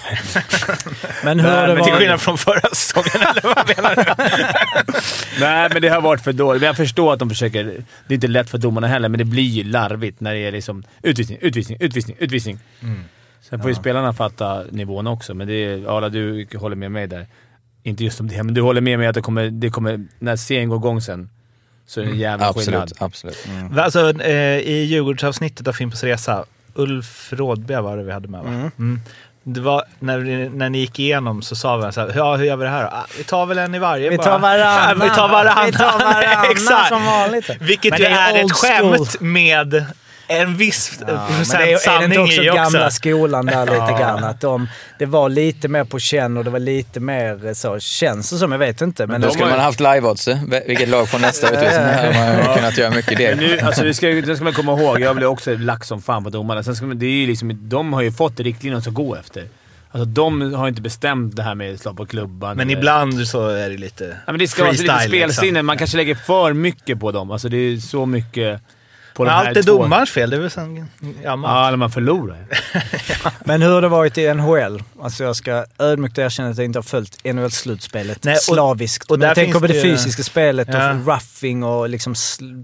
[1.25, 2.01] Men hur har det Men till varit?
[2.01, 4.92] skillnad från förra säsongen, eller vad menar du?
[5.40, 6.61] Nej, men det har varit för dåligt.
[6.61, 7.64] Men jag förstår att de försöker.
[8.07, 10.53] Det är inte lätt för domarna heller, men det blir ju larvigt när det är
[10.53, 12.59] liksom utvisning, utvisning, utvisning, utvisning.
[13.40, 17.07] Sen får ju spelarna fatta nivån också, men det är, Arla, du håller med mig
[17.07, 17.27] där.
[17.83, 20.37] Inte just om det, men du håller med mig att det kommer, det kommer när
[20.37, 21.31] serien går igång sen,
[21.87, 22.83] så är det en jävla skillnad.
[22.83, 23.47] Absolut, absolut.
[23.49, 23.79] Mm.
[23.79, 26.45] Alltså, eh, I Djurgårdsavsnittet av Fimpens Resa,
[26.77, 28.49] Ulf Rådberg var det vi hade med va?
[28.79, 29.01] Mm.
[29.49, 32.45] Det var, när, ni- när ni gick igenom så sa vi så här, ja, hur
[32.45, 32.89] gör vi det här då?
[32.89, 34.25] Ah, vi tar väl en i varje Vi bara.
[34.27, 34.99] tar varannan.
[35.01, 35.67] Ja, vi tar varannan.
[35.67, 37.51] Vi tar varannan som vanligt.
[37.61, 39.85] Vilket ju är är, ett skämt med
[40.29, 42.62] en viss Ja, procent det är, är det sanning inte också i också.
[42.62, 44.25] gamla skolan där lite grann?
[44.25, 48.31] Att de, det var lite mer på känn och det var lite mer så, känns
[48.31, 49.07] det som, jag vet inte.
[49.07, 50.29] Men Då skulle man haft live-odds.
[50.31, 50.39] eh.
[50.67, 51.85] Vilket lag får nästa utvisning?
[52.23, 53.35] Man ju kunnat göra mycket det.
[53.35, 55.01] nu, alltså det ska, det ska man komma ihåg.
[55.01, 56.62] Jag blir också lack som fan på domarna.
[56.62, 59.15] Sen ska man, det är ju liksom, de har ju fått riktlinjer som ska gå
[59.17, 59.45] efter.
[59.91, 62.57] Alltså de har inte bestämt det här med att slå på klubban.
[62.57, 65.51] Men eller- ibland så är det lite Ja, men det ska vara lite freestyle, spelsinne.
[65.53, 65.67] liksom.
[65.67, 67.31] Man kanske lägger för mycket på dem.
[67.31, 68.61] Alltså det är så mycket...
[69.16, 69.79] på de här allt är två.
[69.83, 70.31] domarens fel.
[70.31, 70.88] Det är väl sen
[71.22, 71.52] gammalt.
[71.55, 72.46] Ja, när man förlorar.
[73.44, 74.83] Men hur har det varit i NHL?
[75.02, 79.11] Alltså jag ska ödmjukt erkänna att jag inte har följt NHL-slutspelet Nej, och- slaviskt.
[79.11, 80.90] och Men jag tänker finns på det det ju- fysiska spelet Ja.
[80.90, 82.14] och roughing och liksom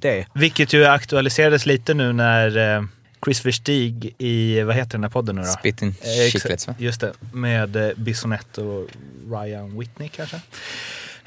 [0.00, 0.26] det.
[0.34, 2.82] Vilket ju aktualiserades lite nu när eh,
[3.24, 5.48] Chris Versteeg i, vad heter den här podden nu då?
[5.48, 6.74] Spitting Eh, chiclets va?
[6.78, 8.86] Just det, med eh, Bissonette och
[9.30, 10.40] Ryan Whitney kanske.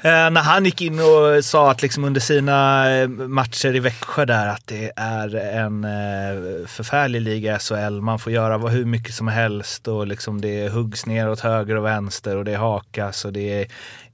[0.00, 4.24] Eh, när han gick in och sa att liksom under sina eh, matcher i Växjö
[4.24, 8.00] där att det är en eh, förfärlig liga SHL.
[8.00, 11.76] Man får göra vad- hur mycket som helst och liksom det huggs ner åt höger
[11.76, 13.66] och vänster och det hakas och det är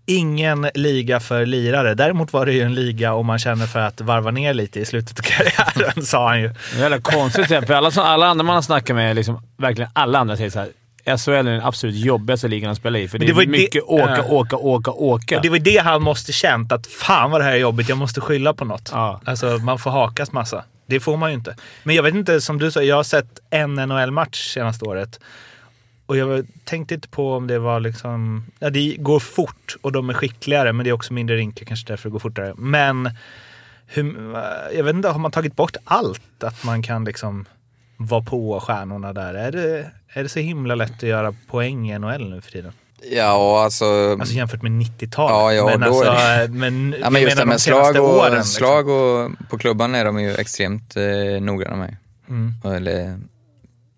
[0.07, 1.95] ingen liga för lirare.
[1.95, 4.85] Däremot var det ju en liga om man känner för att varva ner lite i
[4.85, 6.49] slutet av karriären, sa han ju.
[6.49, 7.47] Det är jävla konstigt.
[7.47, 10.69] För alla, alla andra man har snackat med, liksom, verkligen alla andra säger så här.
[11.05, 13.09] SHL är den absolut jobbigaste ligan att spela i.
[13.09, 14.25] För det, det är mycket det- åka, ja.
[14.29, 15.37] åka, åka, åka.
[15.37, 17.99] Och det var det han måste känt, att fan vad det här är jobbigt, jag
[17.99, 18.91] måste skylla på något.
[18.93, 19.21] Ja.
[19.25, 20.65] Alltså man får hakas massa.
[20.87, 21.57] Det får man ju inte.
[21.83, 25.21] Men jag vet inte, som du sa, jag har sett en NHL-match senaste året.
[26.07, 28.45] Och jag tänkte inte på om det var liksom...
[28.59, 31.87] Ja, det går fort och de är skickligare, men det är också mindre rinkor, kanske
[31.93, 32.55] därför det går fortare.
[32.57, 33.11] Men
[33.87, 34.35] hur,
[34.75, 36.45] jag vet inte, har man tagit bort allt?
[36.45, 37.45] Att man kan liksom
[38.07, 39.35] vara på stjärnorna där?
[39.35, 42.73] Är det, är det så himla lätt att göra poäng i NHL nu för tiden?
[43.13, 44.17] Ja, alltså...
[44.21, 45.31] Alltså jämfört med 90-talet.
[45.35, 48.17] Ja, ja, men då alltså, är men, ja, men just det med de slag och,
[48.19, 48.33] åren.
[48.33, 48.45] liksom.
[48.45, 51.97] slag och på klubban är de ju extremt eh, noggranna med.
[52.29, 52.55] Mm.
[52.77, 53.19] Eller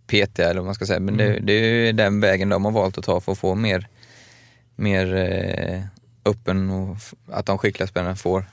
[0.07, 1.01] petiga eller vad man ska säga.
[1.01, 1.33] Men Mm.
[1.33, 3.89] det, det är ju den vägen de har valt att ta för att få mer,
[4.77, 5.83] mer eh,
[6.25, 6.97] öppen och
[7.33, 8.45] att de skickliga spelarna får,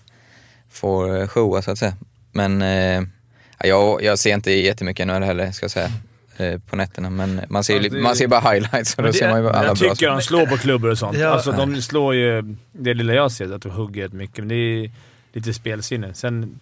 [0.70, 1.94] får eh, showa så att säga.
[2.32, 3.02] Men eh,
[3.64, 5.90] jag, jag ser inte jättemycket NHL heller ska jag säga.
[6.38, 9.14] eh, På nätterna, men man ser, ju Alltså, man ser bara highlights och då det-
[9.14, 11.18] ser man ju alla jag bra tycker de slår på klubbor och sånt.
[11.18, 11.28] Ja.
[11.30, 12.56] alltså, de slår ju...
[12.72, 14.92] Det lilla jag ser, att de hugger rätt mycket, men det är
[15.34, 16.14] lite spelsinne.
[16.14, 16.60] Sen...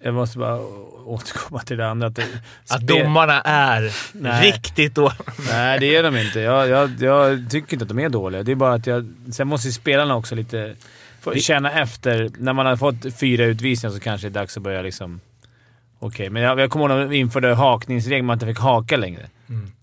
[0.00, 0.60] Jag måste bara
[1.06, 2.06] återkomma till det andra.
[2.06, 2.22] Att, det,
[2.68, 4.46] Att spel- domarna är Nej.
[4.52, 5.12] riktigt då.
[5.50, 6.40] Nej, det är de inte.
[6.40, 8.42] Jag, jag, jag tycker inte att de är dåliga.
[8.42, 9.12] Det är bara att jag...
[9.32, 10.74] Sen måste ju spelarna också lite
[11.36, 12.30] känna efter.
[12.38, 15.20] När man har fått fyra utvisningar så kanske det är dags att börja liksom...
[15.98, 19.26] Okej, men jag, jag kommer ihåg när de införde hakningsregeln, man inte fick haka längre.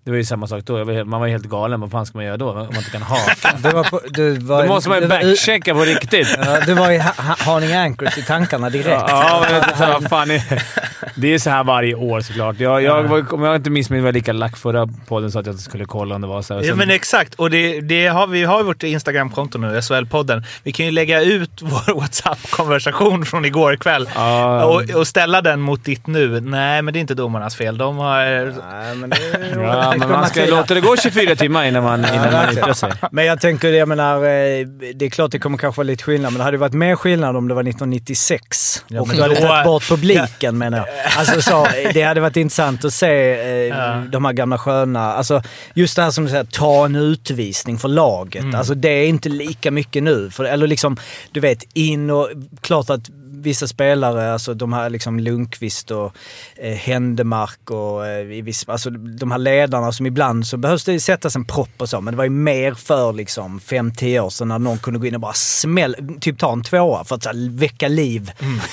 [0.05, 0.83] Det var ju samma sak då.
[0.83, 1.81] Var, man var helt galen.
[1.81, 2.49] Vad fan ska man göra då?
[2.49, 3.57] Om man inte kan haka?
[3.63, 6.37] Det var på, du var, Då måste man ju backchecka på riktigt.
[6.45, 9.03] Ja, du var i Ha- Ha- Haninge Anchorage i tankarna direkt.
[9.07, 10.63] Ja, men det, så, vad fan är,
[11.15, 12.59] det är så här varje år såklart.
[12.59, 15.39] Jag, jag, var, om jag inte minns mig var jag lika lack förra podden så
[15.39, 16.53] att jag inte skulle kolla om det var så.
[16.53, 16.61] här.
[16.61, 20.43] Ja Sen- men exakt, och det, det har, vi har ju vårt Instagramkonto nu, SHL-podden.
[20.63, 24.65] Vi kan ju lägga ut vår WhatsApp-konversation från igår kväll Ja.
[24.65, 26.41] och, och ställa den mot ditt nu.
[26.41, 27.77] Nej, men det är inte domarnas fel.
[27.77, 28.23] De har...
[28.71, 32.33] Nej, men, det, Ja, men man ska låta det gå 24 timmar innan man, innan
[32.33, 32.91] man yttrar sig.
[33.11, 36.31] men jag tänker, jag menar, eh, det är klart det kommer kanske vara lite skillnad,
[36.33, 39.41] men det hade varit mer skillnad om det var 1996 Ja, och du hade då-
[39.41, 40.87] tagit bort publiken menar jag.
[41.17, 44.03] Alltså så, det hade varit intressant att se eh, Ja.
[44.11, 45.13] de här gamla sköna...
[45.13, 45.41] Alltså
[45.73, 48.43] just det här som du säger, ta en utvisning för laget.
[48.43, 48.55] Mm.
[48.55, 50.29] Alltså det är inte lika mycket nu.
[50.31, 50.97] För, eller liksom,
[51.31, 52.29] du vet, in och...
[52.61, 53.09] Klart att
[53.43, 56.15] vissa spelare, alltså de här liksom Lundqvist och
[56.55, 61.35] eh, Händemark och eh, viss, alltså de här ledarna som ibland så behövs det sättas
[61.35, 62.01] en propp och så.
[62.01, 65.15] Men det var ju mer för liksom 5-10 år sedan när någon kunde gå in
[65.15, 68.31] och bara smälla, typ ta en tvåa för att så här, väcka liv.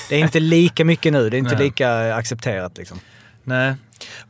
[0.09, 1.29] Det är inte lika mycket nu.
[1.29, 1.63] Det är inte Nej.
[1.63, 2.99] lika accepterat liksom.
[3.43, 3.73] Nej.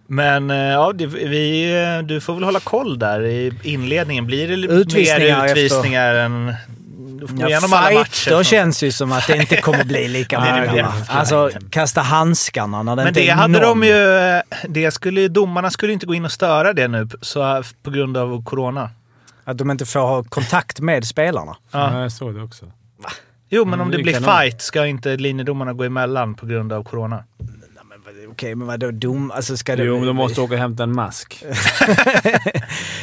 [0.07, 4.25] Men eh, ja, det, vi, eh, du får väl hålla koll där i inledningen.
[4.25, 6.53] Blir det lite Utvisningar mer efter- utvisningar än...
[7.21, 8.05] Du får Ja, igenom alla matcher.
[8.09, 10.83] fighter känns ju som att det inte kommer bli lika många.
[10.83, 10.93] va?
[11.07, 13.79] Alltså kasta handskarna när det Men inte det är hade någon.
[13.81, 14.41] de ju...
[14.69, 18.43] Det skulle, domarna skulle inte gå in och störa det nu så, på grund av
[18.43, 18.89] corona.
[19.43, 21.55] Att de inte får ha kontakt med spelarna.
[21.71, 21.93] Ja.
[21.93, 22.65] Ja, jag såg det också.
[23.49, 26.73] Jo, men Mm, om det det blir fight ska inte linjedomarna gå emellan på grund
[26.73, 27.23] av corona.
[28.31, 29.31] Okej, men vadå dom?
[29.31, 29.83] Alltså ska det...
[29.83, 31.43] Jo, men de måste åka och hämta en mask.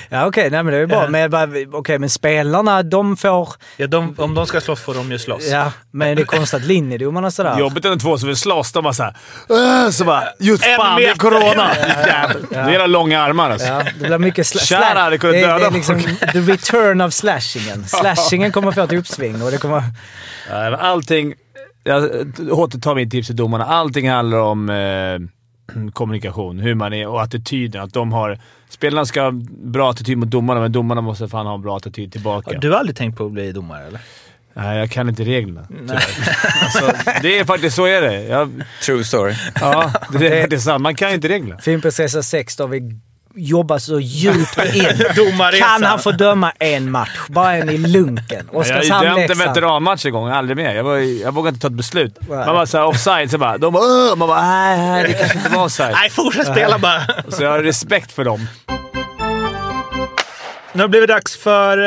[0.09, 1.09] Ja okej, nej men det är bra.
[1.09, 1.35] Men,
[1.73, 3.49] okej, men spelarna de får...
[3.77, 5.47] Ja, de, om de ska slåss får de ju slåss.
[5.51, 7.59] Ja, men det är konstigt att linjedomarna sådär...
[7.59, 8.73] Jobbigt när två som vill slåss.
[8.73, 9.17] De bara såhär...
[9.49, 10.25] "Åh", Så bara...
[10.39, 11.71] Just En fan, det är corona!
[12.07, 12.67] Jävlar.
[12.71, 13.67] Det är långa armar alltså.
[13.69, 16.03] Ja, det blir mycket sla- Tjena, sla- det kunde det, är- det döda är liksom
[16.33, 17.85] the return of slashingen.
[17.89, 19.83] Slashingen kommer få ett uppsving och det kommer...
[20.51, 21.35] Ja, Allting...
[21.89, 22.03] Jag
[22.51, 23.65] återtar mitt tips till domarna.
[23.65, 27.83] Allting handlar om eh, kommunikation, hur man är och attityden.
[27.83, 28.39] Att de har...
[28.69, 32.13] Spelarna ska ha bra attityd mot domarna, men domarna måste fan ha en bra attityd
[32.13, 32.59] tillbaka.
[32.59, 34.01] Du har aldrig tänkt på att bli domare eller?
[34.55, 35.67] Nej, jag kan inte reglerna.
[36.63, 38.23] Alltså, det är faktiskt så är det.
[38.23, 39.35] Jag, True story.
[39.61, 40.83] ja, det är sant.
[40.83, 41.61] Man kan inte reglerna.
[41.61, 43.01] Fimpens Resa 6, då har vi
[43.39, 44.85] jobba så djupt in.
[45.17, 45.69] Domarresan.
[45.69, 47.19] Kan han få döma en match?
[47.29, 48.49] Bara en i lunken.
[48.53, 50.29] Jag har ju dömt en veteranmatch en gång.
[50.29, 50.75] Aldrig mer.
[50.75, 52.19] Jag, var, jag vågade inte ta ett beslut.
[52.21, 52.47] Nej.
[52.47, 53.59] Man var såhär offside, så bara...
[53.59, 54.17] De bara!
[54.17, 55.93] Man bara nej, nej, det kanske inte var offside.
[55.93, 57.03] Nej, fortsätt spela bara.
[57.29, 58.47] Så jag har respekt för dem.
[60.73, 61.79] Nu har det blivit dags för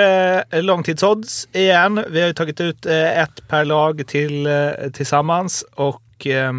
[0.52, 2.06] eh, långtidsodds igen.
[2.10, 6.54] Vi har ju tagit ut eh, ett per lag till, eh, tillsammans och eh,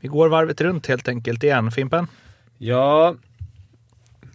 [0.00, 1.70] vi går varvet runt helt enkelt igen.
[1.70, 2.06] Fimpen?
[2.58, 3.14] Ja,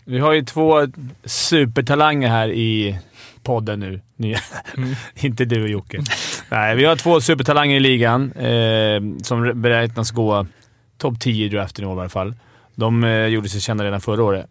[0.05, 0.87] vi har ju två
[1.25, 2.99] supertalanger här i
[3.43, 4.01] podden nu.
[4.15, 4.39] Nya.
[5.15, 6.01] Inte du och Jocke.
[6.49, 10.45] Nej, vi har två supertalanger i ligan eh, som beräknas gå
[10.97, 12.33] topp 10 i draften i år i alla fall.
[12.75, 14.47] De eh, gjorde sig kända redan förra året.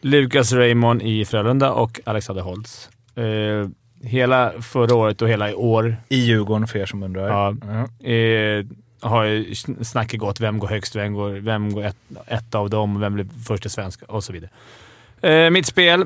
[0.00, 2.90] Lukas Raymond i Frölunda och Alexander Holtz.
[3.16, 3.68] Eh,
[4.02, 7.28] hela förra året och hela i år I Djurgården för er som undrar.
[7.28, 7.54] Ja.
[7.62, 8.08] Ja.
[9.00, 10.40] Har ju snacket gått.
[10.40, 10.96] Vem går högst?
[10.96, 13.00] Vem går, vem går ett, ett av dem?
[13.00, 14.06] Vem blir första svenska?
[14.06, 14.50] Och så vidare.
[15.20, 16.04] Eh, mitt spel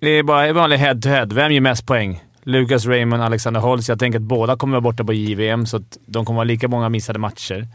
[0.00, 1.26] är bara vanlig head-to-head.
[1.26, 2.24] Vem ger mest poäng?
[2.42, 3.88] Lucas Raymond, Alexander Holtz.
[3.88, 6.88] Jag tänker att båda kommer vara borta på JVM, så de kommer ha lika många
[6.88, 7.68] missade matcher.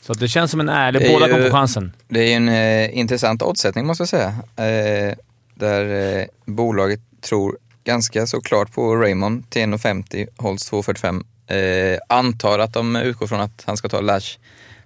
[0.00, 1.02] Så det känns som en ärlig...
[1.02, 1.92] Är Båda kommer få chansen.
[2.08, 4.28] Det är ju en eh, intressant oddsättning måste jag säga.
[4.56, 5.14] Eh,
[5.54, 11.24] där eh, bolaget tror ganska så klart på Raymond till 1,50, Holtz 2,45.
[11.52, 14.38] Eh, antar att de utgår från att han ska ta Lash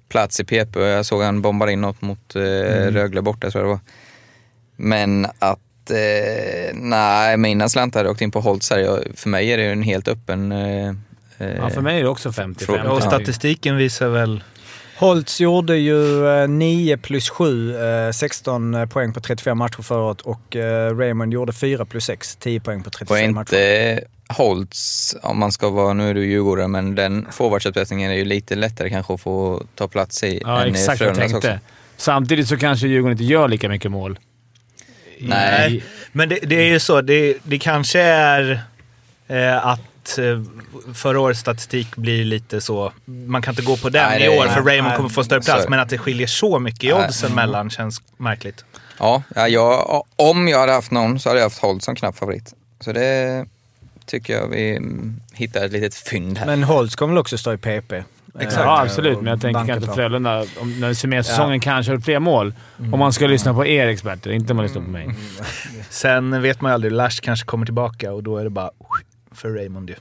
[0.09, 0.81] plats i PP.
[0.81, 2.41] Jag såg han bombar in något mot eh,
[2.91, 3.81] Rögle borta tror jag det var.
[4.77, 8.79] Men att, eh, nej, mina slantar hade åkt in på Holtz här.
[8.79, 10.89] Jag, för mig är det ju en helt öppen eh,
[11.39, 12.85] eh, Ja, för mig är det också 50 Fråga.
[12.85, 13.17] Ja, och 50.
[13.17, 14.45] statistiken visar väl...
[14.99, 20.21] Holtz gjorde ju eh, 9 plus 7, eh, 16 poäng på 35 matcher förra året
[20.21, 23.55] och eh, Raymond gjorde 4 plus 6, 10 poäng på Och 35 matcher.
[23.55, 28.25] inte Holtz, om man ska vara, nu är du djurgårdare, men den forwardsuppsättningen är ju
[28.25, 31.49] lite lättare kanske att få ta plats i Ja, än i exakt jag Frölundas tänkte.
[31.49, 31.61] också.
[31.97, 34.19] Samtidigt så kanske Djurgården inte gör lika mycket mål.
[35.19, 35.85] I- Nej.
[36.13, 38.61] Men det, det är ju så, det, det kanske är
[39.27, 40.43] eh, att eh,
[40.95, 44.47] förra årets statistik blir lite så, man kan inte gå på den Nej, i år
[44.47, 45.69] för nej, Raymond nej, kommer få större så- plats.
[45.69, 47.05] Men att det skiljer så mycket i Nej.
[47.07, 48.65] oddsen mellan känns märkligt.
[48.99, 52.17] Ja, ja, jag, om jag hade haft någon så hade jag haft Holtz som knapp
[52.19, 52.55] favorit.
[52.81, 53.47] Så det
[54.07, 56.47] tycker jag vi mm, hittar ett litet fynd här.
[56.47, 57.93] Men Holtz kommer väl också stå i PP?
[58.39, 58.57] Exakt.
[58.65, 59.17] Ja, absolut.
[59.17, 59.93] Men jag tänker kanske.
[59.93, 62.55] Frölunda, om, när vi summerar säsongen, kanske har fler mål.
[62.93, 65.09] Om man ska lyssna på er experter, inte om man lyssnar på mig.
[65.91, 68.71] Sen vet man ju aldrig, Lash kanske kommer tillbaka och då är det bara
[69.33, 69.97] för Raymond ju.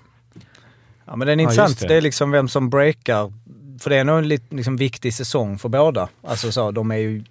[1.06, 1.70] Ja, men den är Ja, intressant.
[1.70, 1.88] just det.
[1.88, 1.96] det.
[1.96, 3.34] är liksom vem som breakar.
[3.80, 6.10] För det är nog en liksom, viktig säsong för båda.
[6.28, 7.24] Alltså så, de är ju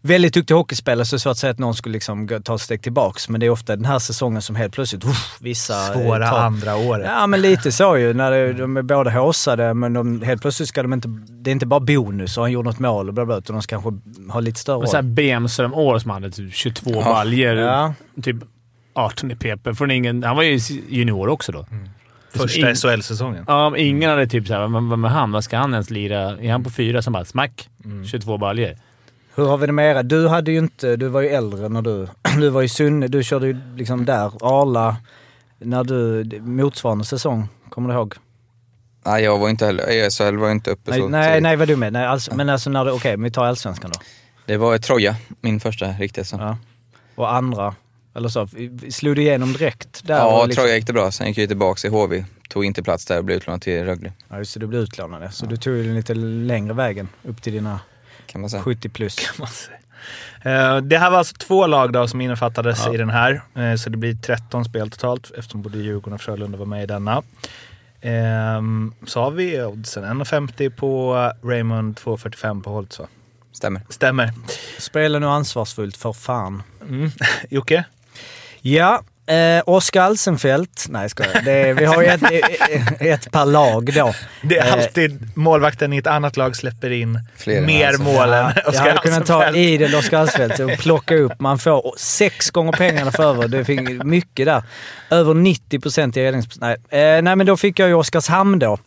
[0.00, 2.60] väldigt duktiga hockeyspelare så det är svårt att säga att någon skulle liksom ta ett
[2.60, 3.28] steg tillbaks.
[3.28, 5.86] Men det är ofta den här säsongen som helt plötsligt, uff, vissa...
[5.86, 7.06] eh, Svåra tar- andra året.
[7.10, 8.14] Ja, men lite så ju.
[8.14, 11.08] När det, de är båda håsade, men de, helt plötsligt ska de inte...
[11.28, 13.62] Det är inte bara bonus och han gjorde något mål och bla bla, utan de
[13.62, 15.02] ska kanske ha lite större roll.
[15.02, 17.04] Bemström år som hade typ 22 Ja.
[17.04, 17.54] baljor.
[17.56, 17.94] Ja.
[18.22, 18.36] Typ
[18.94, 19.74] 18 i PP.
[19.74, 21.66] Från ingen, han var ju junior också då.
[22.32, 23.44] Första in- SHL-säsongen.
[23.48, 25.32] Ja, ingen hade typ såhär, vem, vem är han?
[25.32, 26.18] Vad ska han ens lira?
[26.38, 27.02] Är han på fyra?
[27.02, 27.68] Som bara smack.
[27.84, 28.06] Mm.
[28.06, 28.76] 22 baljor.
[29.34, 30.02] Hur har vi det med era?
[30.02, 30.96] Du hade ju inte...
[30.96, 32.08] Du var ju äldre när du...
[32.40, 33.08] Du var i Sunne.
[33.08, 34.32] Du körde ju liksom där.
[34.40, 34.96] Arla.
[35.58, 36.24] När du...
[36.40, 37.48] Motsvarande säsong.
[37.68, 38.14] Kommer du ihåg?
[39.06, 41.76] Nej, jag var inte heller, ESL var inte uppe Nej, så nej, nej vad du
[41.76, 41.92] med.
[41.92, 42.90] Nej, alltså, men alltså när du...
[42.90, 44.00] Okej, men vi tar allsvenskan då.
[44.46, 46.40] Det var Troja, min första riktiga säsong.
[46.40, 46.56] Ja.
[47.14, 47.74] Och andra.
[48.14, 48.48] Eller så.
[48.90, 50.14] Slog du igenom direkt där?
[50.16, 51.10] Ja, och liksom, Troja gick det bra.
[51.12, 52.24] Sen gick jag tillbaka i HV.
[52.48, 54.60] Tog inte plats där och blev utlånad till Rögle, Ja, just det.
[54.60, 55.34] Du blev utlånad.
[55.34, 57.80] Så du tog den lite längre vägen upp till dina
[58.26, 58.62] kan man säga.
[58.62, 59.16] 70 plus.
[60.42, 62.94] Eh, Det här var alltså två lag då som innefattades Ja.
[62.94, 63.42] i den här.
[63.54, 66.86] Eh, Så det blir 13 spel totalt eftersom både Djurgården och Frölunda var med i
[66.86, 67.22] denna.
[68.00, 73.06] Ehm, Så har vi oddsen 1,50 på Raymond, 2,45 på Holtz va?
[73.52, 73.80] Stämmer.
[73.88, 74.32] Stämmer.
[74.78, 76.62] Spela nu ansvarsfullt för fan.
[76.88, 77.10] Mm.
[77.50, 77.84] Jocke?
[78.62, 80.86] Ja, eh, Oskar Alsenfelt.
[80.88, 82.22] Nej, jag det Vi har ju ett,
[83.00, 84.14] ett per lag då.
[84.42, 84.72] Det är Eh.
[84.72, 88.02] alltid målvakten i ett annat lag släpper in Fler mer alltså.
[88.02, 91.32] mål än Ja, jag Oskar hade kunnat ta idel Oskar Alsenfelt och plocka upp.
[91.40, 93.48] Man får sex gånger pengarna för över.
[93.48, 94.62] Det fick mycket där.
[95.10, 96.60] Över 90 procent i lednings...
[96.60, 96.76] Nej.
[96.90, 98.78] Eh, nej, men då fick jag ju Oskarshamn då.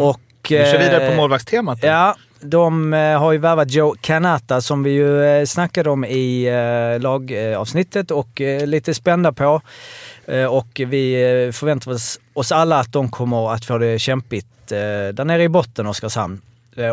[0.00, 1.80] Och, Vi kör vidare på eh, målvaktstemat.
[1.80, 1.86] då.
[1.86, 6.46] Ja, de eh, har ju värvat Joe Kanata som vi ju eh, snackade om i
[6.46, 9.60] eh, lagavsnittet och lite spända på.
[10.50, 15.42] Och vi förväntar oss, oss alla att de kommer att få det kämpigt där nere
[15.42, 16.40] i botten, Oskarshamn.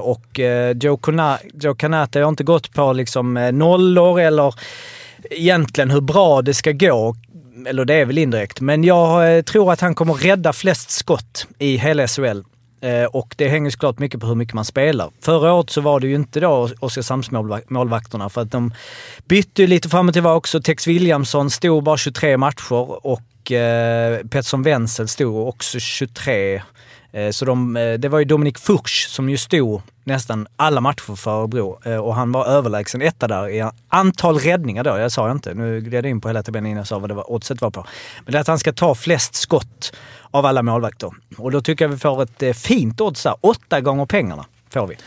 [0.02, 0.40] Och
[0.82, 4.56] Joe, Kana, Joe Kanata har inte gått på liksom nollor eller
[5.30, 7.16] egentligen hur bra det ska gå.
[7.68, 8.62] Eller det är väl indirekt.
[8.62, 12.42] Men jag tror att han kommer rädda flest skott i hela SHL.
[12.82, 15.10] Eh, och det hänger såklart mycket på hur mycket man spelar.
[15.22, 17.32] Förra året så var det ju inte då Oskarshamns
[17.68, 18.74] målvakterna för att de
[19.26, 20.38] bytte ju lite fram och tillbaka.
[20.38, 20.62] också.
[20.62, 26.62] Tex Williamson stod bara 23 matcher och eh, Pettersson Wenzel stod också 23.
[27.14, 31.16] Eh, så de, eh, det var ju Dominik Furch som ju stod nästan alla matcher
[31.16, 34.98] för Örebro eh, och han var överlägsen etta där i antal räddningar då.
[34.98, 37.14] Jag sa inte, nu gled jag in på hela tabellen innan jag sa vad det
[37.14, 37.86] var, oddset var på.
[38.26, 39.94] Men det är att han ska ta flest skott
[40.32, 41.12] av alla målvakter.
[41.38, 43.36] Och då tycker jag vi får ett fint odds där.
[43.42, 44.98] Åtta gånger pengarna får vi.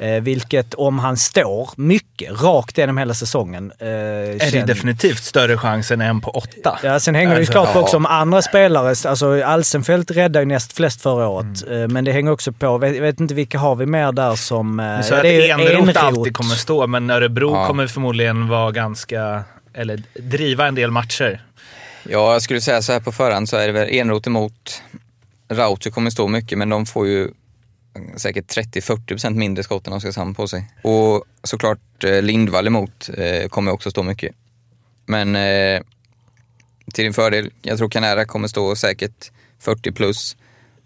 [0.00, 3.72] Eh, vilket om han står mycket rakt genom hela säsongen.
[3.78, 6.78] Eh, Är det definitivt större chans än en på åtta?
[6.82, 8.88] Ja, sen hänger det ju Alltså, klart på också om andra spelare.
[9.08, 11.62] Alltså Alsenfelt räddade ju näst flest förra året.
[11.66, 11.82] Mm.
[11.82, 14.80] Eh, Men det hänger också på, vet, vet inte vilka har vi mer där som...
[14.80, 17.66] eh, Men så ja, det är Eneroth alltid kommer stå, men Örebro Ja.
[17.66, 19.44] kommer förmodligen vara ganska...
[19.74, 21.42] Eller driva en del matcher.
[22.02, 24.82] Ja, jag skulle säga så här på förhand så är det väl Enroth emot
[25.50, 27.28] Rauter kommer stå mycket, men de får ju
[28.16, 30.70] säkert 30-40% mindre skott än Oskarshamn på sig.
[30.82, 34.34] Och såklart eh, Lindvall emot eh, kommer också stå mycket.
[35.06, 35.82] Men eh,
[36.94, 39.30] till din fördel, jag tror Canara kommer stå säkert
[39.60, 40.36] 40 plus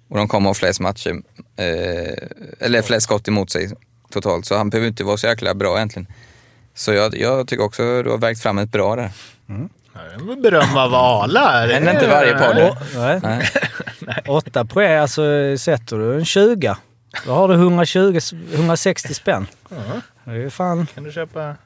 [0.08, 1.22] och de kommer ha flest matcher,
[1.56, 2.28] eh,
[2.60, 3.70] eller flest skott emot sig
[4.10, 4.46] totalt.
[4.46, 6.06] Så han behöver inte vara så jäkla bra egentligen.
[6.74, 9.10] Så jag, jag tycker också du har verkt fram ett bra där.
[10.18, 11.50] Det var Beröm av Ala.
[11.50, 11.68] här.
[11.68, 12.76] Händer inte varje podd.
[14.26, 15.22] Åtta poäng, alltså
[15.58, 16.76] sätter du en 20
[17.26, 18.18] då har du 120,
[18.52, 19.46] 160 spänn.
[20.24, 20.86] Det är ju fan...
[20.94, 21.56] Kan du köpa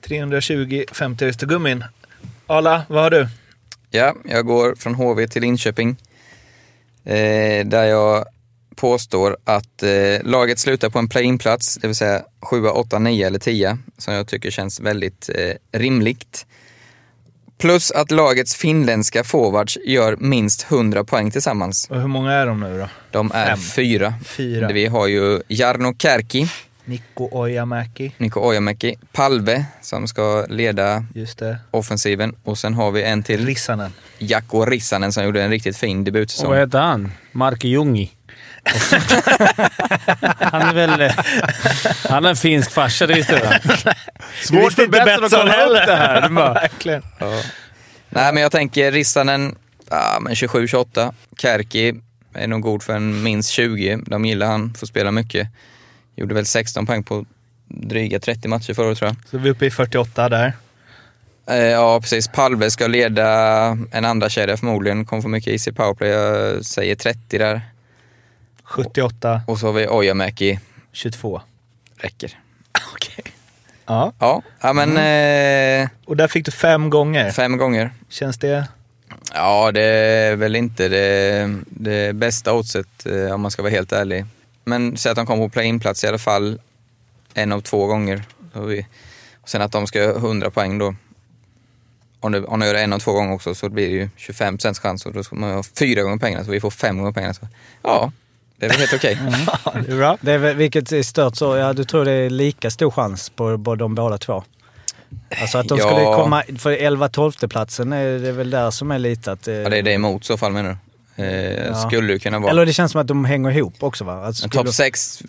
[0.00, 1.84] 320 50 östergummin?
[2.46, 3.28] Ala, vad har du?
[3.90, 5.96] Ja, jag går från HV till Linköping.
[7.04, 8.24] Eh, där jag
[8.76, 13.38] påstår att eh, laget slutar på en play-in-plats, det vill säga 7, 8, 9 eller
[13.38, 16.46] 10, som jag tycker känns väldigt eh, rimligt.
[17.60, 21.86] Plus att lagets finländska forwards gör minst 100 poäng tillsammans.
[21.90, 22.88] Och hur många är de nu då?
[23.10, 23.58] De är Fem.
[23.58, 24.14] fyra.
[24.24, 24.68] Fyra.
[24.68, 26.50] Vi har ju Jarno Kärki,
[26.84, 28.12] Mikko Ojamäki.
[28.18, 31.58] Niko Ojamäki, Palve som ska leda Just det.
[31.70, 33.92] offensiven och sen har vi en till, Rissanen.
[34.18, 36.50] Jacko Rissanen som gjorde en riktigt fin Och debutsäsong.
[36.50, 37.12] vad heter han?
[37.32, 38.10] Marki Jungi.
[40.40, 41.12] han är väl...
[42.08, 43.40] Han har en finsk farsa, det visste du?
[44.42, 46.28] Svårt för Betsson att kolla upp det här.
[46.28, 47.02] Bara, Verkligen.
[48.08, 49.54] Nej, men jag tänker Rissanen,
[49.90, 51.14] ja, men 27-28.
[51.38, 51.94] Kärki
[52.34, 53.98] är nog god för en minst 20.
[54.06, 55.48] De gillar han, får spela mycket.
[56.16, 57.26] Gjorde väl 16 poäng på
[57.68, 59.16] dryga 30 matcher förra året tror jag.
[59.30, 60.52] Så vi är uppe i 48 där.
[61.50, 62.28] Eh, ja, precis.
[62.28, 63.28] Palve ska leda
[63.92, 65.04] en andra kedja förmodligen.
[65.04, 66.10] Kommer få mycket is i powerplay.
[66.10, 67.60] Jag säger 30 där.
[68.70, 70.58] 78, Och så har vi Ojamäki.
[70.92, 71.40] 22.
[71.96, 72.38] Räcker.
[72.94, 73.24] Okej.
[73.86, 77.30] Ja, Ja, ja men eh, och där fick du fem gånger.
[77.30, 77.90] fem gånger.
[78.08, 78.68] Känns det...
[79.34, 83.92] Ja, det är väl inte det, det bästa oddset eh, om man ska vara helt
[83.92, 84.24] ärlig.
[84.64, 86.60] Men säg att de kommer på play-in-plats i alla fall
[87.34, 88.22] en av två gånger.
[89.40, 90.94] Och sen att de ska göra 100 poäng då.
[92.20, 94.08] Om, det, om de gör det en av två gånger också så blir det ju
[94.16, 97.12] 25 chans och då ska man ha fyra gånger pengarna så vi får fem gånger
[97.12, 97.34] pengarna.
[97.34, 97.48] Så,
[97.82, 98.12] ja,
[98.60, 99.18] det är väl helt okej.
[99.64, 100.18] Ja, det är bra.
[100.20, 103.58] Det är, vilket är stört så, ja du tror det är lika stor chans på,
[103.58, 104.44] på de båda två?
[105.40, 105.84] Alltså att de Ja.
[105.86, 109.48] skulle komma, för 11-12 platsen är det väl där som är lite att...
[109.48, 110.76] eh, Ja, det är det emot så fall menar
[111.16, 111.22] du?
[111.24, 111.74] Eh, Ja.
[111.74, 112.50] Skulle det kunna vara.
[112.50, 114.32] Eller det känns som att de hänger ihop också va?
[114.32, 115.22] Skulle- topp 6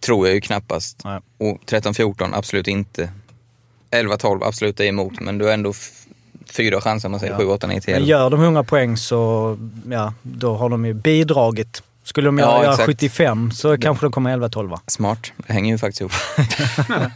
[0.00, 1.00] tror jag ju knappast.
[1.04, 1.20] Nej.
[1.38, 3.08] Och 13-14 absolut inte.
[3.90, 5.72] 11-12 absolut är emot, men du har ändå
[6.50, 7.38] fyra chanser om man säger Ja.
[7.38, 8.08] 7, 8, 9, 10, Men 11.
[8.10, 9.58] gör de 100 poäng så,
[9.90, 11.82] ja, då har de ju bidragit.
[12.04, 12.86] Skulle de Ja, göra exakt.
[12.86, 14.80] 75 så kanske de kommer 11-12 va?
[14.86, 16.12] Smart, det hänger ju faktiskt ihop.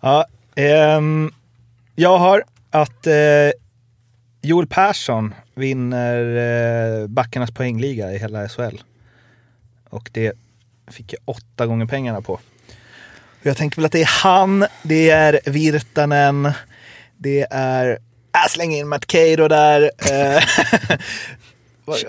[0.00, 1.32] Ja, ehm,
[1.94, 3.14] jag har att eh,
[4.42, 6.36] Joel Persson vinner
[7.02, 8.76] eh, backarnas poängliga i hela SHL.
[9.90, 10.32] Och det
[10.90, 12.40] fick jag åtta gånger pengarna på.
[13.42, 16.52] Jag tänker väl att det är han, det är Virtanen,
[17.16, 17.98] det är...
[18.32, 19.90] Jag slänger in Matt Keiro där.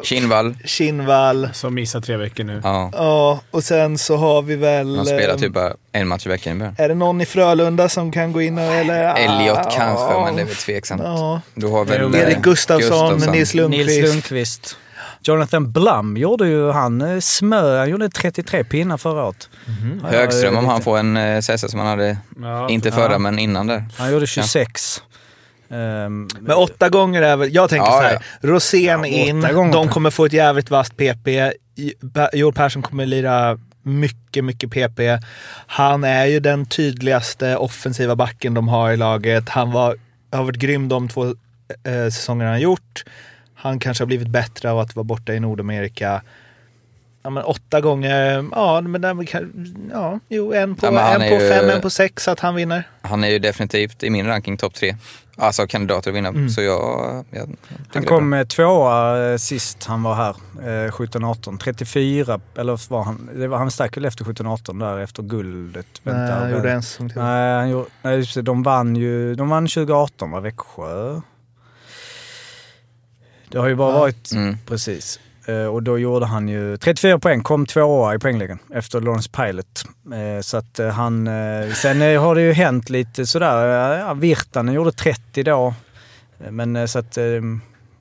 [0.04, 1.50] Kinnvall, Kinnvall.
[1.54, 2.62] Som missar tre veckor nu.
[2.64, 2.90] ja.
[2.94, 4.96] Ja, och sen så har vi väl...
[4.96, 6.76] Han spelar eh, typ bara en match i veckan i början.
[6.78, 8.64] Är det någon i Frölunda som kan gå in och...
[8.64, 11.02] Eller, Elliot Ah, kanske, men det är väl tveksamt.
[11.04, 11.42] Ja.
[11.56, 13.88] Du har väl Erik eh, Gustafsson, Nils Lundqvist.
[13.90, 14.78] Nils Lundqvist.
[15.22, 19.50] Jonathan Blum gjorde ju, han eh, smö, han gjorde 33 pinnar förra året.
[20.04, 23.68] Ja, Högström om han får en eh, som han hade, Ja, inte förra men innan
[23.68, 23.86] där.
[23.98, 25.02] Han gjorde 26.
[25.70, 27.55] Ehm, Men åtta gånger är väl...
[27.55, 28.13] Jag tänker Ja, så här.
[28.13, 28.20] ja.
[28.49, 29.74] Rosén Ja, in, gånger.
[29.74, 31.28] de kommer få ett jävligt vasst PP.
[32.34, 34.99] Joel Persson kommer lira mycket, mycket PP.
[35.68, 39.49] Han är ju den tydligaste offensiva backen de har i laget.
[39.49, 39.95] Han var,
[40.32, 43.03] har varit grym de två eh, säsongerna han gjort.
[43.55, 46.22] Han kanske har blivit bättre av att vara borta i Nordamerika.
[47.26, 48.46] Ja, men åtta gånger.
[48.52, 51.90] Ja, men där, kan- ja, jo, en på, Ja, en på ju- fem, en på
[51.90, 52.84] sex att han vinner.
[53.02, 54.96] Han är ju definitivt i min ranking topp tre.
[55.38, 56.30] Alltså kandidater att vinna.
[56.30, 56.50] Mm.
[56.50, 57.26] Så jag...
[57.32, 57.50] jag, jag
[57.94, 61.58] Han kom eh, tvåa eh, sist han var här, eh, 17-18.
[61.58, 65.86] 34, eller var han, det var, han stack väl efter 17-18 där efter guldet.
[66.04, 67.18] Nej, Vänta, han gjorde en säsong till.
[67.22, 71.22] Nej, han gjorde, nej just det, de vann ju de vann 2018 va, Växjö?
[73.50, 74.00] Det har ju bara Ja.
[74.00, 74.58] varit, Mm.
[74.66, 75.20] precis.
[75.48, 79.84] Eh, och då gjorde han ju 34 poäng, kom tvåa i poängligan efter Lawrence Pilot.
[80.14, 81.26] Eh, så att eh, han...
[81.76, 83.93] Sen har det ju hänt lite sådär.
[83.93, 85.74] Eh, ja, Virtanen gjorde 30 då.
[86.50, 87.24] Men så att eh,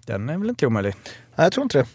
[0.06, 0.94] den är väl inte omöjlig.
[1.36, 1.86] Nej, jag tror inte det.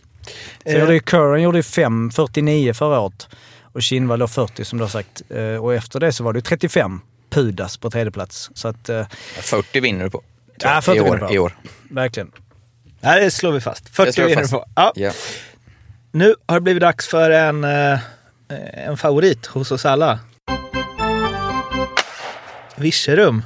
[0.71, 3.27] Så gjorde ju Curran gjorde ju 5, 49 förra året.
[3.73, 5.21] Och Kinnvall då 40 som du har sagt.
[5.61, 8.49] Och efter det så var det ju 35 Pudas på tredje plats.
[8.53, 9.07] Så att, eh,
[9.41, 10.23] 40 vinner du på.
[10.59, 11.27] Ja, tror 40 jag, I vinner år.
[11.27, 11.33] på.
[11.33, 11.57] I år.
[11.89, 12.31] verkligen.
[13.01, 13.89] Nej, det slår vi fast.
[13.89, 14.53] 40 slår vi vinner fast.
[14.53, 14.65] på.
[14.75, 14.91] Ja.
[14.95, 15.11] Ja.
[16.11, 17.99] Nu har det blivit dags för en, eh,
[18.73, 20.19] en favorit hos oss alla.
[22.75, 23.43] Virserum.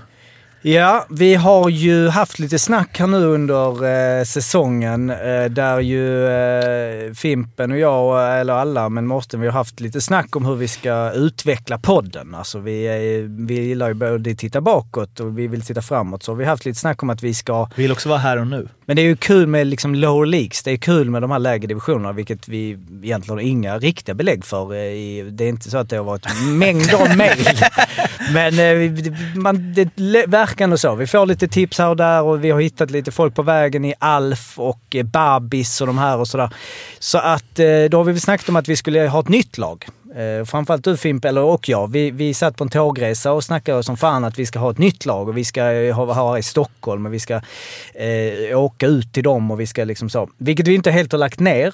[0.66, 3.86] Ja, vi har ju haft lite snack här nu under
[4.20, 9.53] eh, säsongen eh, där ju eh, Fimpen och jag, eller alla, men Mårten, vi har
[9.53, 12.36] haft lite snack om hur vi ska utveckla podden.
[12.36, 16.24] Alltså vi, är, vi gillar ju både att titta bakåt och vi vill titta framåt.
[16.24, 18.47] Så vi har haft lite snack om att vi ska Vill också vara här och
[18.47, 18.68] nu.
[18.86, 20.64] Men det är ju kul med liksom lower leagues.
[20.64, 24.45] Det är kul med de här lägre divisionerna, vilket vi egentligen har inga riktiga belägg
[24.45, 24.61] för.
[24.64, 27.47] eh, Det är inte så att det har varit mängder av mejl.
[28.34, 30.95] Men eh, vi- man, det le- verkar och så.
[30.95, 33.86] Vi får lite tips här och där och vi har hittat lite folk på vägen
[33.86, 36.49] i Alf och eh, Babis och de här och sådär.
[36.99, 39.58] Så att eh, då har vi väl snackat om att vi skulle ha ett nytt
[39.58, 39.86] lag.
[40.16, 41.91] Eh, framförallt du Fimp, eller och jag.
[41.91, 44.78] Vi, vi satt på en tågresa och snackade som fan att vi ska ha ett
[44.78, 47.41] nytt lag och vi ska eh, ha, ha i Stockholm och vi ska
[47.93, 50.30] eh, åka ut till dem och vi ska liksom så.
[50.38, 51.74] Vilket vi inte helt har lagt ner.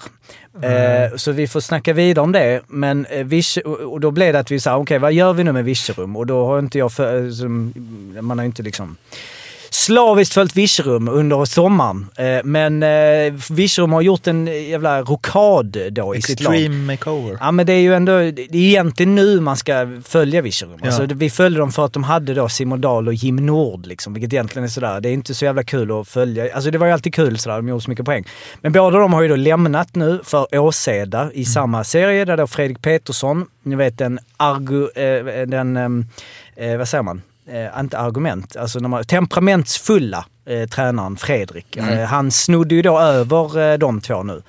[0.61, 2.61] Eh, så vi får snacka vidare om det.
[2.67, 5.51] Men eh, Virse- och då blev det att vi sa, okej vad gör vi nu
[5.51, 6.15] med Virserum?
[6.15, 8.97] Och då har inte jag, för, eh, man har inte liksom
[9.89, 12.07] slaviskt följt Virserum under sommaren.
[12.15, 16.55] Eh, men eh, Virserum har gjort en jävla rokad då i sitt lag.
[16.55, 17.37] Extreme makeover.
[17.39, 20.79] Ja men det är ju ändå, det är egentligen nu man ska följa Virserum.
[20.81, 20.87] Ja.
[20.87, 24.13] Alltså, vi följde dem för att de hade då Simon Dahl och Jim Nord liksom,
[24.13, 25.01] vilket egentligen är sådär.
[25.01, 26.55] Det är inte så jävla kul att följa.
[26.55, 28.25] Alltså det var ju alltid kul sådär, de gjorde så mycket poäng.
[28.61, 32.47] Men båda de har ju då lämnat nu för Åseda i samma serie där då
[32.47, 36.05] Fredrik Petersson, ni vet den argu, eh, den, ehm,
[36.55, 37.21] eh, vad säger man?
[37.51, 41.77] Eh, inte argument, alltså när man, temperamentsfulla eh, tränaren Fredrik.
[41.77, 44.41] Eh, han snodde ju då över eh, de två nu.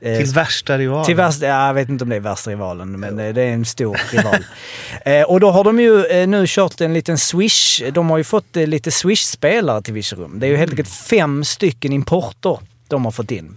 [0.00, 1.04] Eh, Till värsta rivalen.
[1.04, 3.52] till värsta, ja, jag vet inte om det är värsta rivalen, men eh, det är
[3.52, 4.44] en stor rival.
[5.04, 7.82] eh, och då har de ju eh, nu kört en liten swish.
[7.92, 10.38] De har ju fått lite swish-spelare till Virserum.
[10.40, 12.58] Det är ju helt enkelt fem stycken importer
[12.88, 13.56] de har fått in.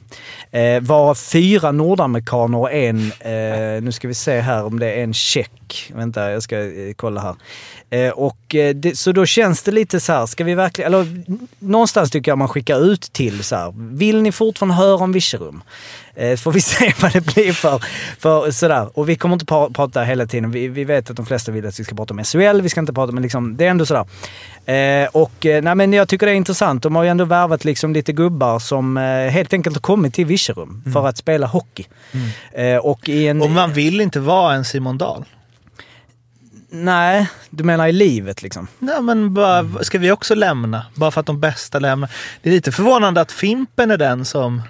[0.52, 5.04] Eh, varav fyra nordamerikaner och en, eh, nu ska vi se här om det är
[5.04, 5.92] en tjeck.
[5.96, 7.36] Vänta, jag ska eh, kolla här.
[7.90, 11.24] Eh, och, eh, det, så då känns det lite så här, ska vi verkligen, eller
[11.60, 15.64] någonstans tycker jag man skickar ut till så här, vill ni fortfarande höra om Virserum?
[16.16, 17.84] Eh, får vi se vad det blir för,
[18.20, 18.90] för sådär.
[19.00, 20.52] Och vi kommer inte pra- prata hela tiden.
[20.52, 22.62] Vi, vi vet att de flesta vill att vi ska prata om SHL.
[22.62, 24.06] Vi ska inte prata, men liksom, det är ändå sådär.
[24.66, 26.84] Eh, och eh, nej, men jag tycker det är intressant.
[26.84, 30.26] De har ju ändå värvat liksom lite gubbar som eh, helt enkelt har kommit till
[30.26, 31.86] Virserum för att spela hockey.
[32.52, 33.42] Eh, och i en...
[33.42, 35.26] Och man vill inte vara en Simon Dahl.
[36.74, 38.68] Nej, du menar i livet liksom?
[38.80, 40.86] Nej, men bara, ska vi också lämna?
[40.96, 42.10] Bara för att de bästa lämnar.
[42.42, 44.62] Det är lite förvånande att Fimpen är den som...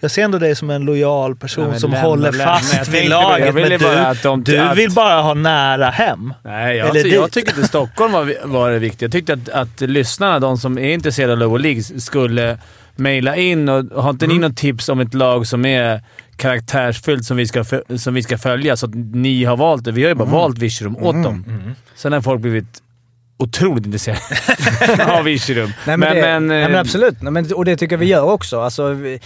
[0.00, 2.44] Jag ser ändå dig som en lojal person Nej, som lämna, håller lämna.
[2.44, 3.54] fast vid laget.
[3.54, 6.34] men du, bara de- du att- vill bara ha nära hem.
[6.44, 9.06] Nej, jag, Eller ty- jag tycker inte Stockholm var, var det viktiga.
[9.06, 12.58] Jag tyckte att, att lyssnarna, de som är intresserade av Lower League, skulle
[12.96, 16.02] mejla in och har inte ni något tips om ett lag som är
[16.36, 17.64] karaktärsfullt som vi ska,
[17.98, 19.92] som vi ska följa så att ni har valt det.
[19.92, 21.44] Vi har ju bara valt Virserum åt dem.
[21.94, 22.82] Sen har folk blivit
[23.42, 24.20] otroligt intresserade
[25.18, 25.72] av Virserum.
[25.86, 27.22] Nej, men, det, men, nej, men eh, absolut.
[27.22, 28.60] Nej, men, och det tycker jag vi gör också.
[28.60, 29.20] Alltså, vi,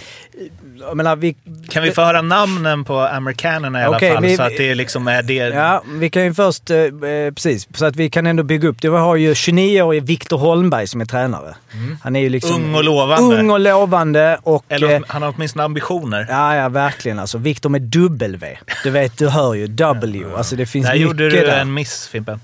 [0.81, 1.37] jag menar, vi,
[1.71, 4.23] Kan vi få höra namnen på amerikanerna i alla Okej, fall?
[4.23, 5.35] vi- så att det liksom är det...
[5.35, 6.91] Ja, vi kan ju först, eh, eh,
[7.35, 8.91] precis, så att vi kan ändå bygga upp det.
[8.91, 11.55] Vi har ju 29-årige Viktor Holmberg som är tränare.
[12.03, 12.65] Han är ju liksom...
[12.65, 13.37] Ung och lovande.
[13.37, 14.65] Ung och lovande och...
[14.69, 16.27] Eller eh, han har åtminstone ambitioner.
[16.31, 17.39] Ja, ja, verkligen alltså.
[17.39, 18.59] Viktor med W.
[18.85, 20.25] Du vet, du hör ju W.
[20.37, 21.59] Alltså det finns Där mycket gjorde du där.
[21.61, 22.41] en miss, Fimpen.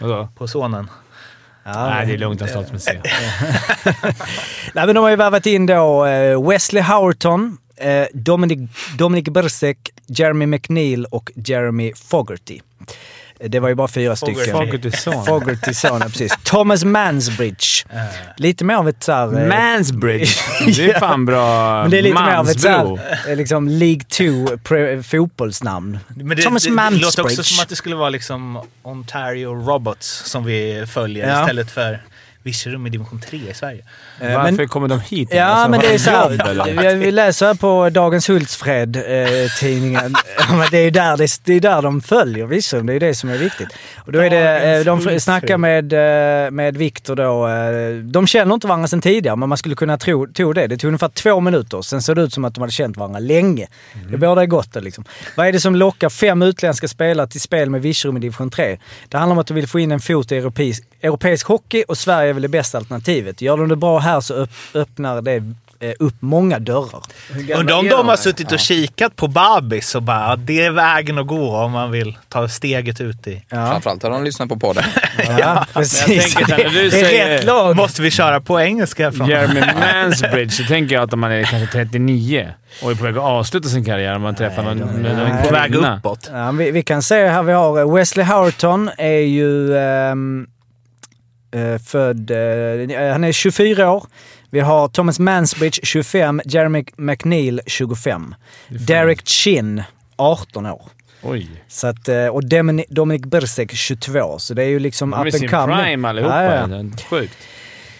[0.00, 0.28] vadå?
[0.38, 0.90] På sonen.
[1.64, 2.40] Ja, Nej, det är lugnt.
[2.40, 3.00] Han startar med C.
[4.74, 9.78] Nej, men de har ju värvat in då eh, Wesley Howerton, eh, Dominic, Dominic Bersek,
[10.06, 12.60] Jeremy McNeil och Jeremy Fogarty.
[13.40, 14.44] Det var ju bara fyra stycken.
[15.26, 16.00] Fogarty son.
[16.00, 16.32] Precis.
[16.42, 17.66] Thomas Mansbridge.
[18.36, 19.42] Lite mer av ett såhär...
[19.42, 20.30] eh, Mansbridge.
[20.76, 22.96] Det är fan bra Men det är lite mer av ett mansbro.
[22.96, 25.98] såhär, eh, liksom League 2 pre- fotbollsnamn.
[26.08, 27.42] Men det, Thomas det, det låter också Mansbridge.
[27.44, 31.40] som att det skulle vara liksom Ontario Robots som vi följer Ja.
[31.40, 32.02] istället för
[32.44, 33.82] Virserum i division 3 i Sverige.
[34.20, 35.28] Eh, Varför men- kommer de hit?
[35.32, 40.14] Ja, Alltså, men det de är så här, vi, vi läser på Dagens Hultsfred-tidningen.
[40.48, 42.86] Ja, men det är där, det, det är där de följer Virserum.
[42.86, 43.68] Det är det som är viktigt.
[43.96, 47.48] Och då är det, eh, de snackar med, eh, med Viktor då.
[47.48, 50.66] eh, De känner inte varandra sedan tidigare, men man skulle kunna tro, tro det.
[50.66, 51.82] Det tog ungefär två minuter.
[51.82, 53.66] Sen såg det ut som att de hade känt varandra länge.
[54.10, 55.04] Det bådar gott det liksom.
[55.36, 58.78] Vad är det som lockar fem utländska spelare till spel med Virserum i division 3?
[59.08, 61.98] Det handlar om att de vill få in en fot i europeisk, europeisk hockey och
[61.98, 63.42] Sverige är väl det bästa alternativet.
[63.42, 65.34] Gör de det bra här så öpp, öppnar det
[65.80, 67.00] eh, upp många dörrar.
[67.56, 71.18] Undrar om de har suttit och kikat på Babis och bara "Ja, det är vägen
[71.18, 73.42] att gå om man vill ta steget ut i...
[73.48, 74.84] Ja, Framförallt har de lyssnat på podden.
[75.38, 76.34] ja precis.
[76.34, 77.76] tänker du det är säger- rätt lag.
[77.76, 79.12] Måste vi köra på engelska?
[79.12, 79.28] Från?
[79.28, 82.48] Jeremy Mansbridge, så tänker jag att om man är kanske 39
[82.82, 85.52] och är på väg att avsluta sin karriär om man träffar någon, någon, någon På
[85.52, 85.96] väg kvinna.
[85.98, 86.30] uppåt.
[86.32, 90.14] Ja, vi, vi kan se här vi har eh, Wesley Howerton är ju eh,
[91.86, 92.30] född...
[92.30, 94.06] eh, han är 24 år.
[94.50, 98.34] Vi har Thomas Mansbridge 25, Jeremy McNeil 25.
[98.68, 99.82] Derek Chin
[100.16, 100.82] 18 år.
[101.22, 101.50] Oj.
[101.68, 102.44] Så att, eh, och
[102.88, 105.76] Dominic, Bersek 22, så det är ju liksom De up and coming.
[105.76, 106.44] prime allihopa.
[106.44, 106.84] Ja, ja.
[107.10, 107.38] Sjukt.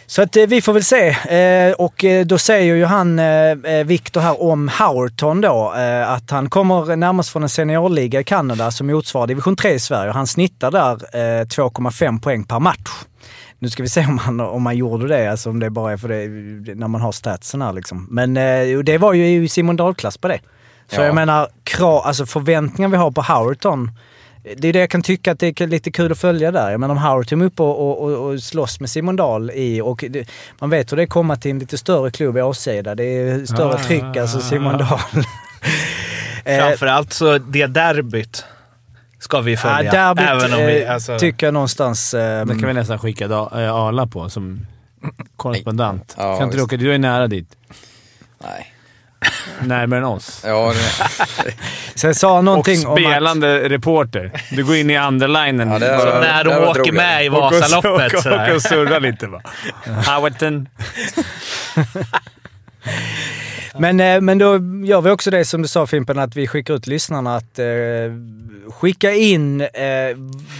[0.06, 1.08] Så att eh, vi får väl se.
[1.08, 6.10] Eh, och eh, då säger ju han, eh, eh, Victor här om Howerton då, eh,
[6.10, 10.12] att han kommer närmast från en seniorliga i Kanada som motsvarar division 3 i Sverige.
[10.12, 12.90] Han snittar där eh, 2,5 poäng per match.
[13.64, 15.96] Nu ska vi se om han, om han gjorde det, alltså om det bara är
[15.96, 18.06] för det när man har statsen här liksom.
[18.10, 20.40] Men eh, det var ju Simon Dahl-klass på det.
[20.88, 21.04] Så Ja.
[21.04, 23.90] jag menar, krav, alltså förväntningar vi har på Howerton
[24.56, 26.70] det är det jag kan tycka att det är lite kul att följa där.
[26.70, 29.80] Jag menar om Howerton är uppe och, och, och, slåss med Simon Dahl i...
[29.80, 32.42] Och det, man vet hur det är att komma till en lite större klubb i
[32.42, 32.94] Åseda.
[32.94, 34.98] Det är större Ah, tryck, alltså Simon Dahl.
[36.44, 38.44] Framförallt så det derbyt
[39.24, 39.90] ska vi Ja, följa.
[39.92, 42.14] derbyt även om vi, eh, alltså, tycker jag någonstans...
[42.14, 44.66] Eh, Det kan vi nästan skicka da, äh, Arla på som
[45.36, 46.14] korrespondent.
[46.18, 46.76] Ja, kan inte du åka?
[46.76, 47.48] Du är nära dit.
[48.44, 48.70] Nej.
[49.60, 50.42] Närmare än oss.
[50.46, 51.52] Ja, det,
[51.94, 52.98] Sen sa han Och någonting om att...
[53.00, 54.32] spelande reporter.
[54.50, 55.70] Du går in i underlinen.
[55.72, 58.14] Ja, det är- så Ja, när det de var åker med i Och- och- Vasaloppet.
[58.14, 58.48] och- sådär.
[58.50, 59.42] Och, och surrar lite bara.
[60.16, 60.68] Howerton.
[63.78, 64.46] Men, eh, men då
[64.84, 67.66] gör vi också det som du sa Fimpen, att vi skickar ut lyssnarna att eh,
[68.68, 69.68] skicka in eh,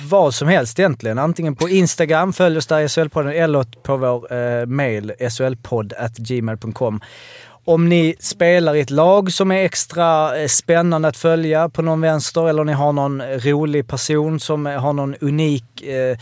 [0.09, 1.19] vad som helst egentligen.
[1.19, 7.01] Antingen på Instagram, följ oss där i SHL-podden, eller på vår eh, mail shlpodd.gmail.com.
[7.67, 12.01] Om ni spelar i ett lag som är extra eh, spännande att följa på någon
[12.01, 16.19] vänster eller ni har någon rolig person som har någon unik eh,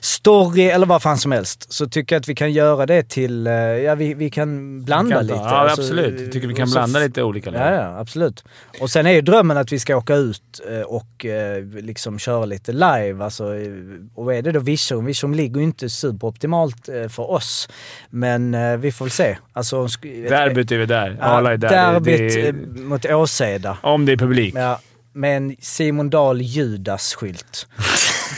[0.00, 3.46] story eller vad fan som helst så tycker jag att vi kan göra det till...
[3.46, 5.44] Eh, ja, vi, vi kan blanda Kan ta- lite.
[5.44, 6.20] Ja, Alltså, absolut.
[6.20, 7.60] Jag tycker vi kan blanda lite olika lag.
[7.60, 8.44] Ja, ja, absolut.
[8.80, 12.44] Och sen är ju drömmen att vi ska åka ut eh, och eh, liksom köra
[12.44, 13.24] lite live.
[13.24, 13.72] Alltså, eh,
[14.14, 15.04] och är det då Virserum?
[15.06, 17.68] Virserum ligger ju inte superoptimalt eh, för oss.
[18.10, 19.36] Men eh, vi får väl se.
[19.52, 21.16] Alltså, Derbyt vi där.
[21.20, 21.68] Arla är där.
[21.68, 22.52] Derbyt Det är- eh,
[22.82, 23.78] mot Åseda.
[23.82, 24.54] Om det är publik.
[24.56, 24.80] Ja,
[25.12, 27.66] med en Simon Dahl Judas-skylt.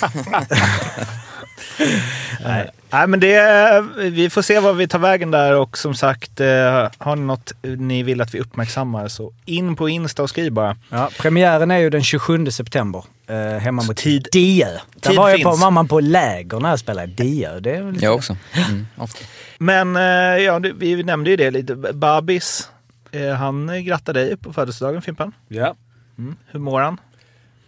[2.45, 2.71] Nej.
[2.91, 6.89] Nej, men det, vi får se vad vi tar vägen där och som sagt, eh,
[6.99, 10.77] har ni något ni vill att vi uppmärksammar så in på Insta och skriv bara.
[10.91, 13.05] Ja, premiären är ju den 27 september.
[13.27, 14.69] Eh, hemma mot tid- Diö.
[14.95, 17.61] Där tid var jag på mamman på läger när jag spelade Diö.
[17.61, 18.05] Det är lite...
[18.05, 18.37] jag också.
[18.69, 19.25] Mm, ofta.
[19.59, 20.03] Men eh,
[20.45, 21.75] ja, vi nämnde ju det lite.
[21.77, 22.69] Babis,
[23.13, 25.33] eh, han grattar dig på födelsedagen Fimpen.
[25.49, 25.75] Ja.
[26.19, 26.37] Mm.
[26.51, 27.01] Hur mår han?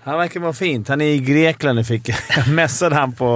[0.05, 0.89] Han verkar vara fint.
[0.89, 2.49] Han är i Grekland nu fick jag.
[2.49, 3.27] messade han på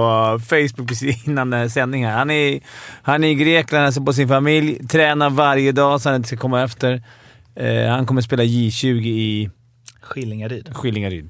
[0.49, 2.11] Facebook precis innan sändningen.
[2.11, 2.59] Han är,
[3.01, 4.87] han är i Grekland, alltså på sin familj.
[4.87, 7.03] Tränar varje dag så han inte ska komma efter.
[7.55, 9.49] Eh, han kommer spela J20 i
[10.01, 10.69] Skillingaryd.
[10.75, 11.29] Skillingaryd.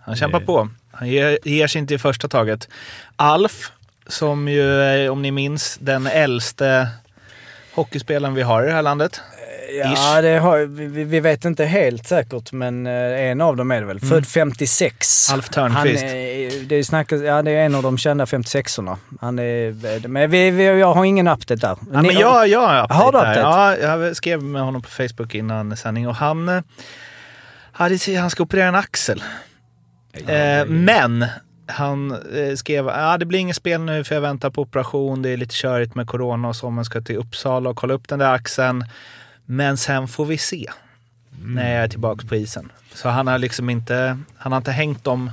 [0.00, 0.46] Han kämpar Eh.
[0.46, 0.68] på.
[0.92, 2.68] Han ger, ger sig inte i första taget.
[3.16, 3.72] Alf,
[4.06, 6.88] som ju är, om ni minns, den äldste
[7.74, 9.20] hockeyspelaren vi har i det här landet.
[9.84, 12.92] Ja, det har, vi, vi vet inte helt säkert, men eh,
[13.30, 14.00] en av dem är det väl.
[14.00, 15.30] Född 56.
[15.32, 16.02] Alf Törnqvist.
[16.02, 18.96] Han är, det, snackas, ja, det är en av de kända 56orna.
[19.20, 21.76] Han är, men vi, vi, jag har ingen update där.
[21.92, 23.56] Ja, Ni- men jag, jag har Har du update update?
[23.56, 23.78] här.
[23.78, 26.62] Ja, jag skrev med honom på Facebook innan sändning och han, eh,
[27.72, 29.22] hade, han ska operera en axel.
[30.26, 31.26] Eh, men
[31.68, 35.22] han eh, skrev att det blir inget spel nu för jag väntar på operation.
[35.22, 36.70] Det är lite körigt med corona och så.
[36.70, 38.84] Man ska till Uppsala och kolla upp den där axeln.
[39.46, 40.70] Men sen får vi se
[41.42, 42.72] när jag är tillbaka på isen.
[42.94, 45.30] Så han har liksom inte, han har inte hängt dem.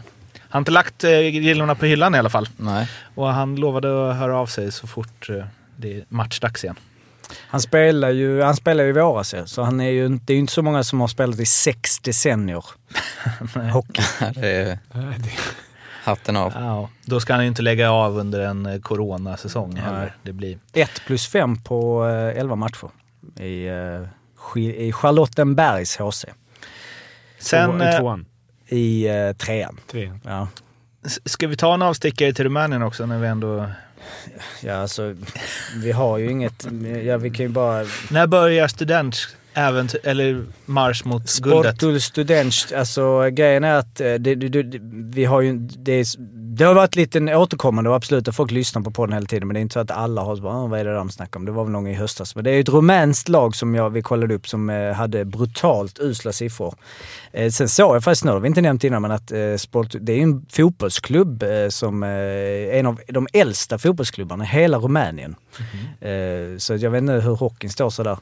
[0.49, 2.49] har inte lagt eh, grillorna på hyllan i alla fall.
[2.57, 2.89] Nej.
[3.15, 5.45] Och han lovade att höra av sig så fort eh,
[5.75, 6.75] det är matchdags igen.
[7.47, 10.39] Han spelar ju, han spelar ju i våras så han är ju, det är ju
[10.39, 12.65] inte så många som har spelat i sex decennier
[13.73, 14.01] hockey.
[14.35, 14.77] Det är
[16.03, 16.53] hatten av.
[16.55, 20.15] Ja, då ska han ju inte lägga av under en eh, coronasäsong heller.
[20.23, 20.57] Det blir...
[20.73, 22.89] Ett plus fem på eh, elva matcher
[23.39, 26.25] i, eh, ski- i Charlottenbergs HC.
[27.39, 28.25] Sen I eh, tvåan.
[28.67, 29.79] I eh, trean.
[29.91, 30.11] Tre.
[30.23, 30.47] Ja.
[31.25, 33.65] ska vi ta en avstickare till Rumänien också när vi ändå...
[34.61, 35.15] ja, alltså
[35.83, 36.67] vi har ju inget...
[37.05, 37.85] Ja, vi kan ju bara...
[38.11, 41.71] När börjar students äventyr, eller marsch mot guldet?
[41.75, 44.79] Sportul Student, alltså grejen är att det, det, det,
[45.15, 45.57] vi har ju...
[45.59, 46.05] Det, är,
[46.57, 49.53] det har varit lite återkommande och absolut att folk lyssnar på podden hela tiden men
[49.53, 51.39] det är inte så att alla har så bara, "Ah, vad är det de snackar
[51.39, 51.45] om?
[51.45, 52.35] Det var väl någon i höstas.
[52.35, 55.25] Men det är ju ett rumänskt lag som jag, vi kollade upp som eh, hade
[55.25, 56.75] brutalt usla siffror.
[57.31, 59.95] Eh, sen såg jag faktiskt nu, har vi inte nämnt innan, men att eh, sport,
[60.01, 62.09] det är ju en fotbollsklubb eh, som eh,
[62.79, 65.35] en av de äldsta fotbollsklubbarna i hela Rumänien.
[66.01, 68.17] Eh, så jag vet inte hur hockeyn står sådär.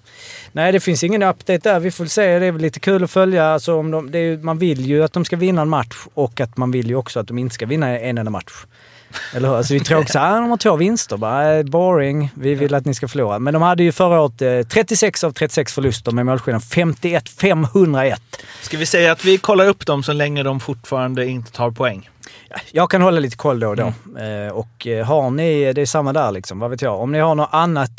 [0.52, 1.80] Nej, det finns ingen update där.
[1.80, 2.40] Vi får se.
[2.40, 3.46] Det är väl lite kul att följa.
[3.46, 6.58] Alltså, om de, är, man vill ju att de ska vinna en match och att
[6.58, 8.66] man vill ju också att de inte ska vinna en enda match.
[9.36, 9.58] Eller hur?
[9.58, 11.18] Alltså, vi tror också att de har två vinster.
[11.18, 12.32] Bara, eh, boring.
[12.36, 13.40] Vi vill att ni ska förlora.
[13.40, 18.16] Men de hade ju förra året eh, 36 av 36 förluster med målskillnad 51-501.
[18.62, 22.10] Ska vi säga att vi kollar upp dem så länge de fortfarande inte tar poäng?
[22.72, 23.94] Jag kan hålla lite koll då och då.
[24.06, 24.48] Mm.
[24.48, 27.00] Eh, och eh, har ni, det är samma där liksom, vad vet jag.
[27.00, 27.92] Om ni har något annat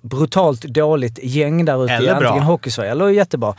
[0.00, 2.28] brutalt dåligt gäng där ute i Eller bra.
[2.28, 3.54] antingen Hockeysverige eller jättebra.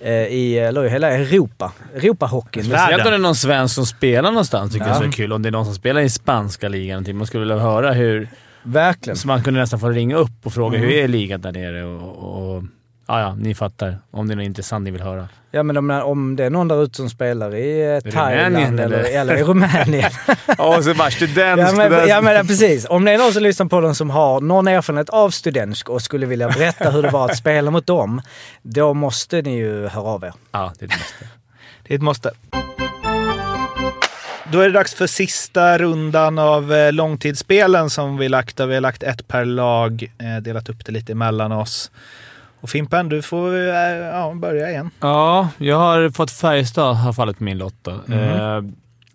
[0.00, 1.72] eh, I, eller hela Europa.
[1.94, 2.64] Europahockeyn.
[2.64, 4.92] Speciellt om det är någon svensk som spelar någonstans tycker Ja.
[4.92, 5.32] jag så är kul.
[5.32, 6.94] Om det är någon som spelar i spanska ligan.
[6.94, 7.16] någonting.
[7.16, 8.28] Man skulle vilja höra hur...
[8.62, 9.16] Verkligen.
[9.16, 10.90] Så man kunde nästan få ringa upp och fråga Mm.
[10.90, 12.56] hur är ligan där nere och...
[12.56, 12.62] och
[13.06, 13.98] ja, ja, ni fattar.
[14.10, 15.28] Om det är något intressant ni vill höra.
[15.50, 18.98] Ja men om, om det är någon där ute som spelar i eh, Thailand eller,
[18.98, 19.20] eller?
[19.20, 20.10] eller i Rumänien.
[20.58, 22.86] Ja, och så bara student, ja, men, ja men precis.
[22.90, 26.02] Om det är någon som lyssnar på den som har någon erfarenhet av studentsk och
[26.02, 28.22] skulle vilja berätta hur det var att spela mot dem,
[28.62, 30.32] då måste ni ju höra av er.
[30.52, 31.24] Ja, det är det bästa.
[31.82, 32.30] Det är ett måste.
[34.52, 38.56] Då är det dags för sista rundan av eh, långtidsspelen som vi lagt.
[38.56, 41.90] Där vi har lagt ett per lag, eh, delat upp det lite emellan oss.
[42.66, 43.64] Och Fimpen, du får eh,
[43.96, 44.90] ja, börja igen.
[45.00, 47.90] Ja, jag har fått Färjestad har fallit på min lott då.
[47.90, 48.62] Eh,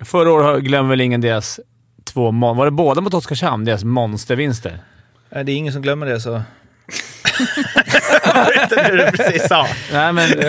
[0.06, 1.60] förra året har- glömmer väl ingen deras
[2.04, 3.66] två Var det båda mot Oskarshamn?
[3.66, 4.80] Deras monstervinster?
[5.32, 6.30] Eh, Det är ingen som glömmer det, så...
[8.26, 9.68] Jag vet inte hur du precis sa.
[9.94, 10.30] Nej, men...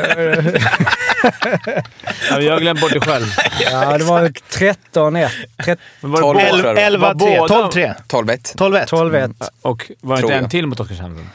[2.31, 3.27] ja, jag har glömt bort det själv.
[3.71, 5.29] Ja, det var 13-1.
[5.65, 6.39] Tret- Men var det Tolv.
[6.39, 7.15] båda- tror jag det var.
[7.15, 7.15] 11-3.
[7.15, 7.95] Var båda- 12-3.
[8.09, 8.57] 12-1.
[8.57, 8.87] 12-1.
[8.87, 9.35] 12-1.
[9.63, 11.29] Och var det inte en till mot Oskarshamn?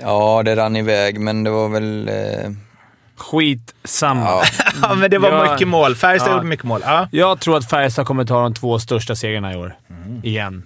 [0.00, 2.08] Ja, det rann iväg, men det var väl...
[2.08, 2.50] Eh,
[3.16, 4.20] Skitsamma.
[4.24, 4.42] ja.
[4.82, 5.52] Ja, men det var Ja.
[5.52, 5.94] mycket mål.
[5.94, 6.36] Färjestad Ja.
[6.36, 6.80] gjorde mycket mål.
[6.84, 7.08] Ja.
[7.12, 9.76] Jag tror att Färjestad kommer ta de två största segrarna i år.
[9.90, 10.20] Mm.
[10.24, 10.62] Igen.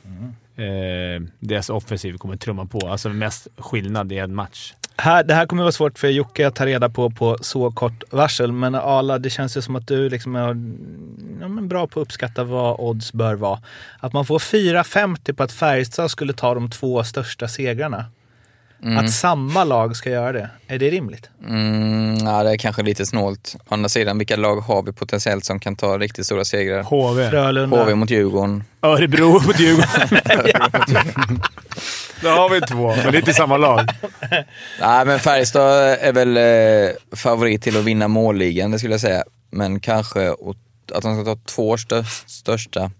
[0.56, 2.88] Eh, deras offensiv kommer trumma på.
[2.88, 4.74] Alltså mest skillnad i en match.
[4.98, 8.02] Här, det här kommer vara svårt för Jocke att ta reda på på så kort
[8.10, 8.52] varsel.
[8.52, 10.46] Men Ala, det känns ju som att du liksom är
[11.40, 13.58] ja, men bra på att uppskatta vad odds bör vara.
[14.00, 18.04] Att man får 4,50 på att Färjestad skulle ta de två största segrarna.
[18.86, 18.98] Mm.
[19.04, 20.50] Att samma lag ska göra det.
[20.66, 21.30] Är det rimligt?
[21.48, 23.56] Mm, ja, det är kanske lite snålt.
[23.68, 26.82] Å andra sidan, vilka lag har vi potentiellt som kan ta riktigt stora segrar?
[26.82, 27.30] HV.
[27.30, 27.76] Frölunda.
[27.84, 28.64] HV mot Djurgården.
[28.82, 30.20] Örebro mot Djurgården.
[32.22, 33.88] Där har vi två, men det är inte samma lag.
[34.80, 39.24] Nej, men Färjestad är väl eh, favorit till att vinna målligan, det skulle jag säga.
[39.50, 40.30] Men kanske
[40.94, 42.90] att de ska ta två stö- största.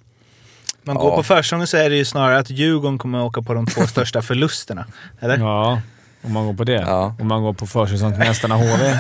[0.87, 1.03] Man Ja.
[1.03, 3.67] går på försäsongen så är det ju snarare att Djurgården kommer att åka på de
[3.67, 4.87] två största förlusterna.
[5.21, 5.39] Eller?
[5.39, 5.81] Ja,
[6.23, 6.73] om man går på det.
[6.87, 7.15] Ja.
[7.21, 8.99] Om man går på försäsongsmästarna HV.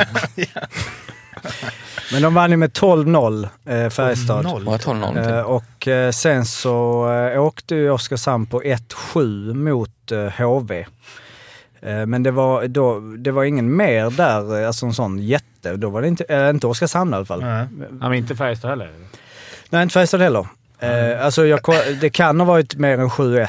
[2.13, 4.45] Men de vann ju med 12-0, eh, Färjestad.
[4.45, 4.65] Noll.
[4.65, 5.37] Var det 12-0?
[5.39, 10.87] Eh, och eh, sen så eh, åkte ju Oskarshamn på 1-7 mot eh, HV.
[11.83, 15.77] Eh, men det var, då, det var ingen mer där, eh, alltså en sån jätte.
[15.77, 17.41] Då var det inte, äh, inte Oskarshamn i alla fall.
[17.41, 17.67] Nej.
[18.01, 18.91] Ja, men inte Färjestad heller.
[19.71, 20.47] Nej, inte Färjestad heller.
[20.81, 21.61] Eh, alltså jag,
[22.01, 23.49] det kan ha varit mer än 7-1,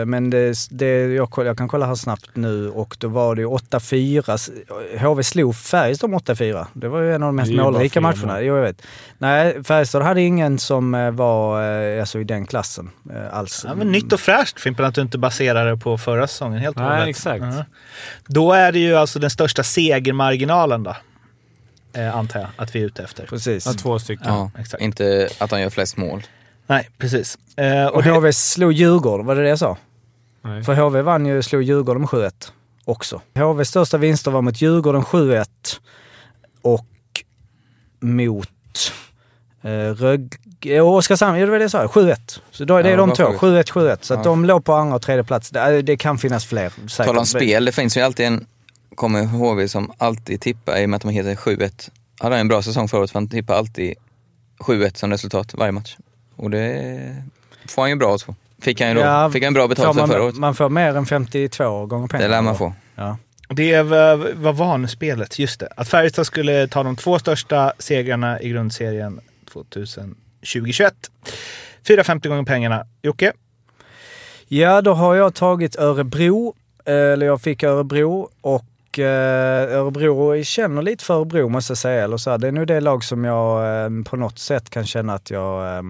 [0.00, 3.42] eh, men det, det, jag, jag kan kolla här snabbt nu och då var det
[3.42, 4.98] ju 8-4.
[4.98, 6.66] HV slog Färjestad med 8-4.
[6.72, 8.40] Det var ju en av de mest målrika matcherna.
[8.40, 8.82] Jo, jag vet.
[9.18, 11.62] Nej, Färjestad hade ingen som eh, var
[12.00, 12.90] alltså, i den klassen
[13.32, 13.64] alls.
[13.68, 16.76] Ja, men nytt och fräscht Fimpen att du inte baserar det på förra säsongen helt
[16.76, 17.08] och Nej, hållet.
[17.08, 17.44] exakt.
[17.44, 17.64] Ja.
[18.26, 20.96] Då är det ju alltså den största segermarginalen då.
[21.94, 23.26] Eh, antar jag att vi är ute efter.
[23.26, 23.66] Precis.
[23.66, 24.26] Ja, två stycken.
[24.28, 24.82] Ja, exakt.
[24.82, 26.22] inte att de gör flest mål.
[26.72, 27.38] Nej, precis.
[27.56, 29.76] Eh, och Och det, HV slog Djurgården, var det det jag sa?
[30.42, 30.62] Nej.
[30.64, 32.32] För HV vann ju, slog Djurgården med 7-1
[32.84, 33.20] också.
[33.34, 35.44] HVs största vinster var mot Djurgården 7-1
[36.62, 36.86] och
[38.00, 38.48] mot
[39.64, 40.34] Eh, Rög...
[40.82, 42.40] Oskarshamn, ja det var det jag sa, 7-1.
[42.50, 43.70] Så då är det Ja, de två, sjukt.
[43.70, 43.98] 7-1, 7-1.
[44.00, 44.24] Så att Ja.
[44.30, 45.50] de låg på andra och tredje plats.
[45.50, 46.70] Det, det kan finnas fler.
[46.88, 47.06] säkert.
[47.06, 48.46] Tala om spel, det finns ju alltid en,
[48.94, 51.90] kommer HV som alltid tippar i och med att de heter 7-1.
[52.20, 53.94] Hade en bra säsong förra året för han tippar alltid
[54.58, 55.96] 7-1 som resultat varje match.
[56.42, 57.22] Och det
[57.68, 58.34] får han ju bra på.
[58.60, 60.36] Fick han ju då, Ja, fick han bra betalt för förra man, året.
[60.36, 62.28] man får mer än 52 gånger pengarna.
[62.28, 62.72] Det lär man få.
[62.94, 63.16] Ja.
[63.48, 65.68] Det var, var vanspelet, just det.
[65.76, 69.20] Att Färjestad skulle ta de två största segrarna i grundserien
[69.52, 70.14] 2020-21.
[70.42, 72.86] 4,50 gånger pengarna.
[73.02, 73.32] Jocke?
[74.48, 76.54] Ja, då har jag tagit Örebro.
[76.84, 78.64] eh, Eller jag fick Örebro och
[78.98, 82.04] eh, Örebro känner lite för Örebro måste jag säga.
[82.04, 84.86] Eller så här, det är nog det lag som jag eh, på något sätt kan
[84.86, 85.76] känna att jag...
[85.76, 85.82] Eh,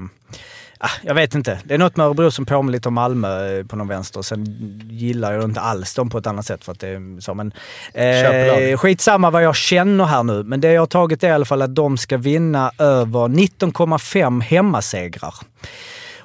[1.02, 1.58] jag vet inte.
[1.64, 4.22] Det är något med Örebro som påminner lite om Malmö eh, på någon vänster.
[4.22, 4.44] Sen
[4.90, 7.34] gillar jag inte alls dem på ett annat sätt för att det är så.
[7.34, 7.52] Men,
[7.94, 10.42] eh, skitsamma vad jag känner här nu.
[10.42, 14.40] Men det jag har tagit är i alla fall att de ska vinna över 19,5
[14.40, 15.34] hemmasegrar.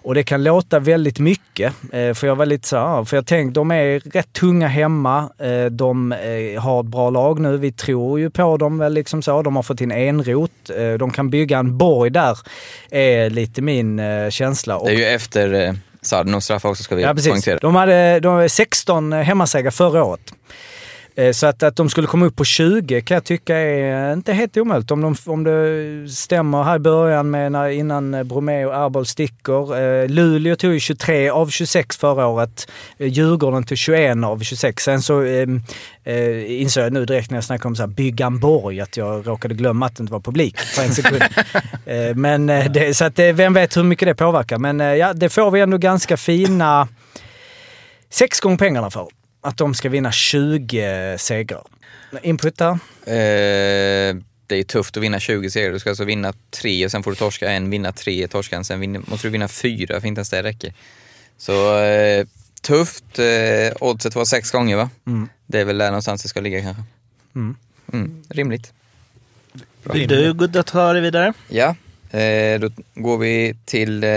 [0.08, 1.74] Och det kan låta väldigt mycket.
[1.94, 5.30] Eh, för jag var lite så här, för jag tänkte de är rätt tunga hemma.
[5.40, 7.58] Eh, de eh, har ett bra lag nu.
[7.58, 9.42] Vi tror ju på dem väl liksom så.
[9.42, 10.52] De har fått in en rot.
[11.00, 12.38] De kan bygga en borg där.
[12.92, 14.02] Är lite min
[14.32, 14.80] känsla.
[14.84, 17.32] Det är ju efter Sarden och straffar också ska vi Ja, precis.
[17.32, 17.58] poängtera.
[17.62, 20.34] De hade, de hade 16 hemmasegrar förra året.
[21.18, 24.34] Eh, Så att, att de skulle komma upp på 20 kan jag tycka är inte
[24.34, 24.92] helt omöjligt.
[24.92, 29.78] Om, de, om det stämmer här i början med när, innan Bromé och Arboll sticker.
[29.80, 32.72] Eh, Luleå tog ju 23 av 26 förra året.
[32.98, 34.84] Eh, Djurgården tog 21 av 26.
[34.84, 35.48] Sen så eh,
[36.04, 38.98] eh, insåg jag nu direkt när jag snackade om så här, bygga en borg att
[38.98, 41.24] jag råkade glömma att det inte var publik för en sekund.
[42.16, 44.58] men det, så att, vem vet hur mycket det påverkar.
[44.58, 46.88] Men ja, det får vi ändå ganska fina
[48.10, 49.08] sex gånger pengarna för.
[49.42, 51.64] Att de ska vinna 20 segrar.
[52.24, 52.72] Input där?
[53.06, 54.16] Eh,
[54.48, 55.72] det är tufft att vinna 20 serier.
[55.72, 58.66] Du ska alltså vinna tre och sen får du torska en, vinna tre, torska en,
[58.66, 60.74] sen vinna, måste du vinna fyra för inte ens det räcker.
[61.38, 62.28] Så eh,
[62.62, 63.20] tufft.
[63.20, 64.90] Eh, oddset var sex gånger va?
[65.08, 65.30] Mm.
[65.46, 66.84] Det är väl där någonstans det ska ligga kanske.
[67.36, 67.56] Mm.
[67.94, 68.74] Mm, rimligt.
[69.84, 71.34] Vill du Gudda ta det vidare?
[71.48, 71.76] Ja,
[72.20, 74.10] eh, då går vi till eh,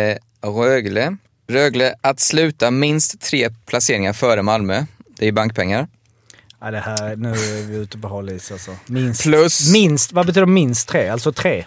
[0.42, 1.16] Rögle.
[1.46, 4.84] Rögle att sluta minst tre placeringar före Malmö.
[5.20, 5.88] Det är bankpengar.
[6.60, 8.76] Ja, det här, nu är vi ute på hal is alltså.
[8.86, 11.08] Minst, Plus- minst, vad betyder minst tre?
[11.08, 11.64] Alltså tre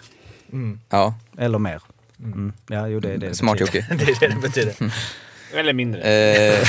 [0.90, 1.80] Ja, eller mer?
[2.22, 2.52] Mm.
[2.68, 3.34] Ja, jo det är det.
[3.34, 3.60] smart.
[3.60, 3.86] Jocke.
[3.98, 4.74] Det är det det betyder.
[5.54, 6.00] Eller mindre.
[6.02, 6.68] Eh,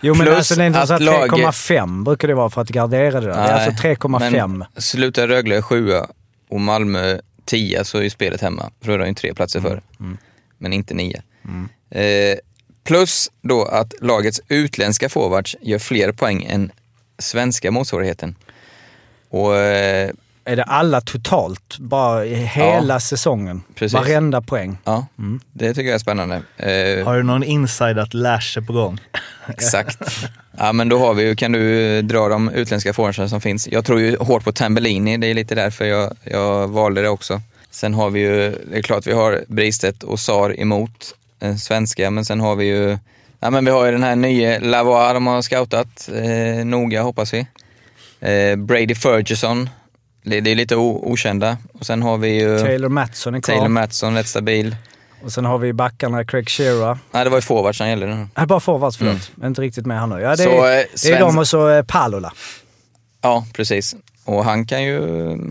[0.00, 2.50] Jo men Plus alltså det är inte så att att laget- 3,5 brukar det vara
[2.50, 3.34] för att gardera det där.
[3.34, 4.48] Det är alltså 3,5.
[4.48, 6.06] Men slutar Rögle sjua
[6.50, 8.70] och Malmö tia så är ju spelet hemma.
[8.80, 9.80] För då är de ju tre platser före.
[10.58, 11.22] Men inte nio.
[11.90, 12.38] Eh,
[12.88, 16.70] plus då att lagets utländska forwards gör fler poäng än
[17.18, 18.34] svenska motsvarigheten.
[19.30, 20.10] Och eh,
[20.44, 21.78] Är det alla totalt?
[21.78, 23.00] Bara hela Ja.
[23.00, 23.62] säsongen?
[23.74, 23.94] Precis.
[23.94, 24.78] Varenda poäng?
[24.84, 25.06] ja,
[25.52, 26.34] det tycker jag är spännande.
[26.56, 29.00] Eh, Har du någon inside att Lash är på gång?
[29.48, 29.98] Exakt.
[30.58, 33.68] Ja men då har vi ju, kan du dra de utländska forwardsen som finns.
[33.68, 37.40] Jag tror ju hårt på Tambellini, det är lite därför jag, jag valde det också.
[37.70, 41.14] Sen har vi ju, det är klart vi har Bristedt och Sar emot
[41.58, 42.98] svenska, men sen har vi ju,
[43.40, 47.34] ja men vi har ju den här nya Lavoie de har scoutat eh, noga hoppas
[47.34, 47.46] vi.
[48.20, 49.70] Eh, Brady Ferguson,
[50.22, 51.56] det, det är lite o, okända.
[51.72, 53.54] Och sen har vi ju Taylor Mattsson är kvar.
[53.54, 54.76] Taylor Mattsson, rätt stabil.
[55.24, 56.98] Och sen har vi backarna Craig Shearer.
[57.10, 58.26] Nej det var ju forwards som gällde nu.
[58.36, 59.30] Nej, bara forwards, förlåt.
[59.34, 60.20] Jag är inte riktigt med här nu.
[60.20, 60.56] Ja, det, Mm.
[60.58, 62.32] Så, är, eh, det är svensk- de och så eh, Palola.
[63.22, 63.96] Ja, precis.
[64.24, 65.00] Och han kan ju,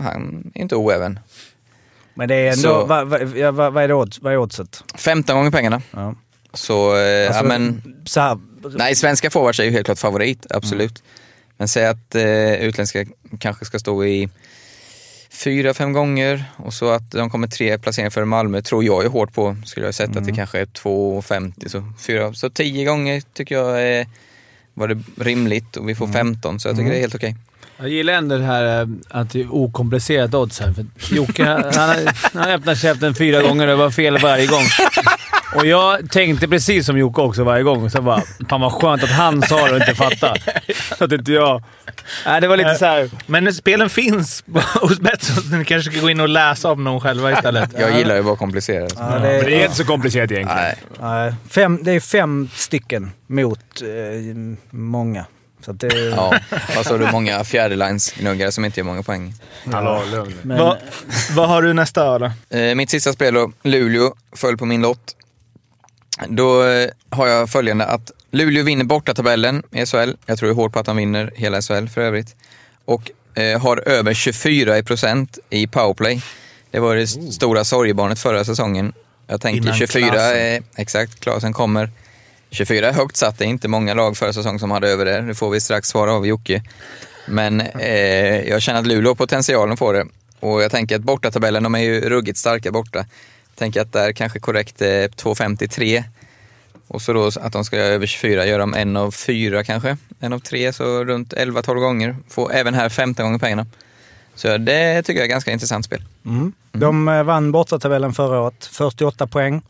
[0.02, 1.20] han är inte oäven.
[2.18, 2.60] Men det är ändå...
[2.62, 4.84] Så- Vad va, ja, va, vad är det odds, vad är oddset?
[4.94, 5.82] 15 gånger pengarna.
[5.90, 6.14] Ja.
[6.52, 8.38] Så, eh, Alltså, ja men, Så här,
[8.76, 11.02] nej svenska forwards är ju helt klart favorit, absolut.
[11.56, 13.04] Men säg att eh, utländska
[13.40, 14.28] kanske ska stå i
[15.30, 19.08] fyra, fem gånger och så att de kommer tre placeringar före Malmö tror jag ju
[19.08, 19.56] hårt på.
[19.64, 24.00] Skulle jag sett att det kanske är 2,50 så fyra, så tio gånger tycker jag
[24.00, 24.06] eh,
[24.74, 27.36] var det rimligt och vi får 15 så jag tycker det är helt okej.
[27.80, 30.72] Jag gillar ändå det här eh, att det är okomplicerat odds här.
[30.72, 34.64] För Jocke, han, han, öppnar käften fyra gånger och det var fel varje gång.
[35.54, 37.90] Och jag tänkte precis som Jocke också varje gång.
[37.90, 40.40] Så bara, fan vad skönt att han sa det och inte fattade.
[40.98, 41.62] Så att inte jag...
[42.26, 43.10] Nej, det var lite så här.
[43.26, 44.44] Men spelen finns
[44.80, 47.70] hos Betsson, ni kanske ska gå in och läsa om dem själva istället.
[47.78, 48.92] Jag gillar ju att vara komplicerad.
[48.96, 50.62] ja, Men det, det är är, inte så komplicerat egentligen.
[50.62, 53.88] Nej, nej, fem, det är fem stycken mot eh,
[54.70, 55.24] många.
[55.64, 56.40] Så att det, ja.
[56.78, 59.34] Och så har du många fjärdeline-gnuggare som inte gör många poäng.
[59.72, 60.34] Hallå, lugn.
[60.42, 60.78] men, Vad
[61.34, 62.30] vad har du nästa då?
[62.50, 65.16] Eh, mitt sista spel då, Luleå, föll på min lott.
[66.28, 70.10] Då eh, har jag följande att Luleå vinner borta tabellen i SHL.
[70.26, 72.36] Jag tror hårt på att de vinner hela SHL för övrigt.
[72.84, 76.22] Och eh, har över 24 i procent i powerplay.
[76.70, 78.92] Det var det s- stora sorgebarnet förra säsongen.
[79.26, 80.36] Jag tänker Innan 24, Klasen.
[80.36, 81.90] är, exakt, Klasen kommer.
[82.50, 85.20] 24 är högt satt, det är inte många lag förra säsongen som hade över det.
[85.20, 86.62] Det får vi strax svara av Jocke.
[87.26, 90.06] Men eh, jag känner att Luleå har potentialen på det.
[90.40, 92.98] Och jag tänker att bortatabellen, de är ju ruggigt starka borta.
[92.98, 96.04] Jag tänker att där kanske korrekt eh, 2,53.
[96.88, 99.96] Och så då att de ska göra över 24, gör de en av fyra kanske.
[100.20, 102.16] En av tre, så runt 11-12 gånger.
[102.28, 103.66] Få även här 15 gånger pengarna.
[104.34, 106.02] Så det tycker jag är ganska intressant spel.
[106.26, 106.52] Mm.
[106.72, 109.62] De eh, vann bortatabellen förra året, 48 poäng.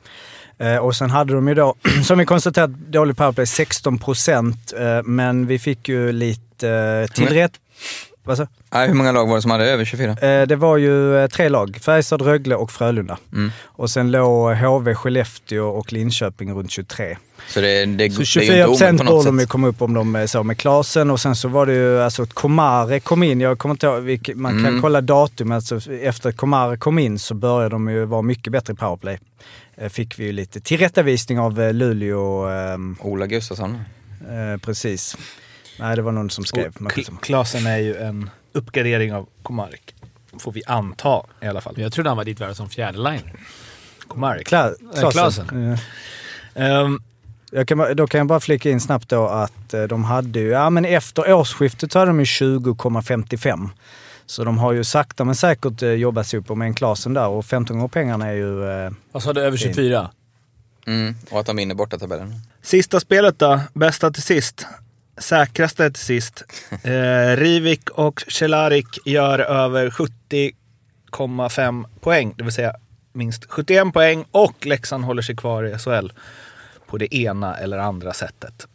[0.58, 4.72] Eh, och sen hade de ju då, som vi konstaterat, dålig powerplay, 16 procent.
[4.78, 7.52] Eh, men vi fick ju lite eh, till Men- rätt...
[8.24, 8.46] Vad sa?
[8.70, 10.10] Ja, hur många lag var det som hade över 24?
[10.10, 11.78] Eh, Det var ju eh, tre lag.
[11.82, 13.18] Färjestad, Rögle och Frölunda.
[13.32, 13.50] Mm.
[13.64, 17.16] Och sen låg HV, Skellefteå och Linköping runt 23.
[17.48, 19.66] Så det, det, Så det är ju 24 inte omöjligt procent borde de ju komma
[19.68, 22.32] upp om de eh, så med Klasen och sen så var det ju alltså att
[22.32, 23.40] Komare kom in.
[23.40, 24.80] Jag kommer inte ihåg, man kan Mm.
[24.82, 25.52] kolla datum.
[25.52, 29.18] Alltså, efter att Komare kom in så började de ju vara mycket bättre i powerplay.
[29.80, 32.48] Eh, Fick vi ju lite tillrättavisning av eh, Luleå.
[32.48, 33.78] ehm, Ola Gustafsson.
[34.30, 35.16] Eh, precis.
[35.78, 36.72] Nej, det var någon som skrev.
[37.22, 39.94] Klasen är ju en uppgradering av Komarek.
[40.38, 41.74] Får vi anta i alla fall.
[41.80, 43.32] Jag trodde han var dit värd som fjärde liner.
[44.08, 44.48] Komarek.
[44.48, 45.10] Kla- Klasen.
[45.10, 45.78] Klasen.
[46.54, 46.98] Ehm,
[47.50, 50.70] Jag kan, då kan jag bara flika in snabbt då att de hade ju, ja
[50.70, 53.68] men efter årsskiftet så hade de ju 20,55.
[54.28, 57.14] Så de har ju sakta men säkert eh, jobbat sig upp och med en klasen
[57.14, 58.70] där och 15 gånger pengarna är ju...
[58.70, 59.40] Eh, Vad sa du?
[59.40, 60.10] Över 24?
[60.86, 61.14] Mm.
[61.30, 62.34] Och att de vinner bortatabellen.
[62.62, 64.66] Sista spelet då, bästa till sist.
[65.18, 66.44] Säkraste till sist.
[66.82, 72.74] Eh, Rivik och Cehlárik gör över 70,5 poäng, det vill säga
[73.12, 76.12] minst 71 poäng och Leksand håller sig kvar i SHL
[76.86, 78.66] på det ena eller andra sättet.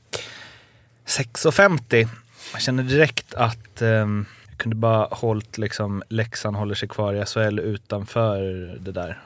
[1.07, 2.07] 6,50.
[2.53, 4.25] Jag känner direkt att jag
[4.63, 8.39] kunde bara hållit liksom Leksand håller sig kvar i SHL utanför
[8.79, 9.19] det där.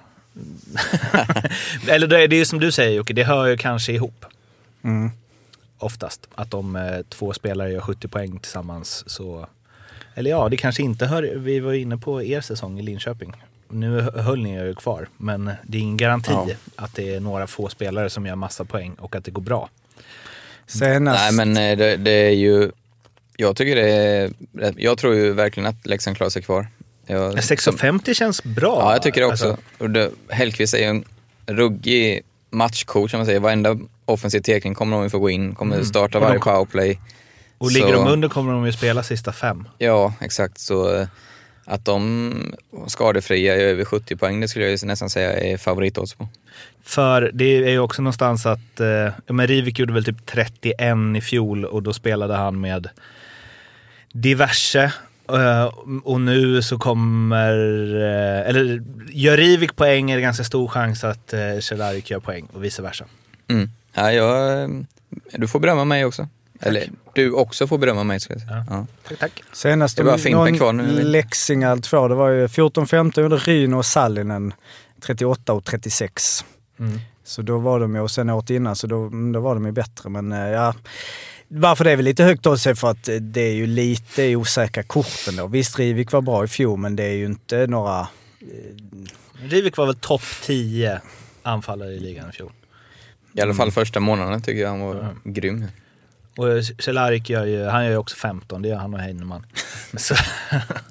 [1.87, 4.25] eller det, det är ju som du säger Jocke, det hör ju kanske ihop
[4.81, 5.11] mm.
[5.77, 6.27] oftast.
[6.35, 9.47] Att om eh, två spelare gör 70 poäng tillsammans så...
[10.15, 11.23] Eller ja, det kanske inte hör...
[11.35, 13.33] Vi var inne på er säsong i Linköping.
[13.69, 16.47] Nu hö- höll ni er ju kvar, men det är ingen garanti Ja.
[16.75, 19.69] att det är några få spelare som gör massa poäng och att det går bra.
[20.67, 21.19] Senast...
[21.19, 22.71] Nej men eh, det, det är ju,
[23.37, 24.31] jag tycker det är,
[24.77, 26.67] jag tror ju verkligen att Leksand klarar sig kvar.
[27.05, 28.77] Jag, 6,50 känns bra.
[28.81, 29.57] Ja, jag tycker det också.
[29.79, 31.03] Alltså, Hellkvist är ju en
[31.45, 33.39] ruggig matchcoach kan man säga.
[33.39, 36.99] Varenda offensiv tekning kommer de ju få gå in, kommer starta Och de varje powerplay.
[37.57, 39.67] och ligger Så- de under kommer de ju spela sista fem.
[39.77, 40.59] Ja, exakt.
[40.59, 41.07] Så eh,
[41.65, 42.55] att de
[42.87, 46.27] skadefria är över 70 poäng, det skulle jag ju nästan säga är favoritodds på.
[46.83, 51.21] För det är ju också någonstans att, eh, men Rivik gjorde väl typ 31 i
[51.21, 52.89] fjol och då spelade han med
[54.13, 54.91] diverse.
[55.29, 55.65] Eh,
[56.03, 57.53] och nu så kommer,
[57.95, 62.47] eh, eller gör Rivik poäng är det ganska stor chans att uh, Cehlárik gör poäng
[62.53, 63.05] och vice versa.
[63.47, 63.71] Mm.
[63.93, 64.69] Ja, jag, eh,
[65.31, 66.27] du får berömma mig också.
[66.59, 68.65] Eller du också får berömma mig ska jag säga.
[68.69, 68.75] Ja.
[68.75, 68.87] Ja.
[69.07, 69.43] Tack, tack.
[69.53, 71.03] Senast Det är bara Fimpen kvar nu, eller?
[71.03, 74.53] Leksing 2, det var ju 14-15 gjorde Ryn och Sallinen
[75.01, 76.45] 38 och 36.
[76.79, 76.99] Mm.
[77.27, 79.71] Så då var de ju, och sen året innan, så då, då var de ju
[79.71, 80.09] bättre.
[80.09, 80.73] Men eh, ja,
[81.47, 84.35] varför det är väl lite högt av sig för att eh, det är ju lite
[84.35, 85.47] osäkra korten då.
[85.47, 88.07] Visst, Rivik var bra i fjol, men det är ju inte några...
[89.41, 91.01] Rivik var väl topp 10
[91.43, 92.51] anfallare i ligan i fjol.
[93.33, 95.65] I alla fall första månaden tycker jag han var grym.
[96.37, 96.45] Och
[96.79, 99.45] Cehlárik gör ju, han gör ju också 15, det gör han och Heinemann.
[99.97, 100.15] Så,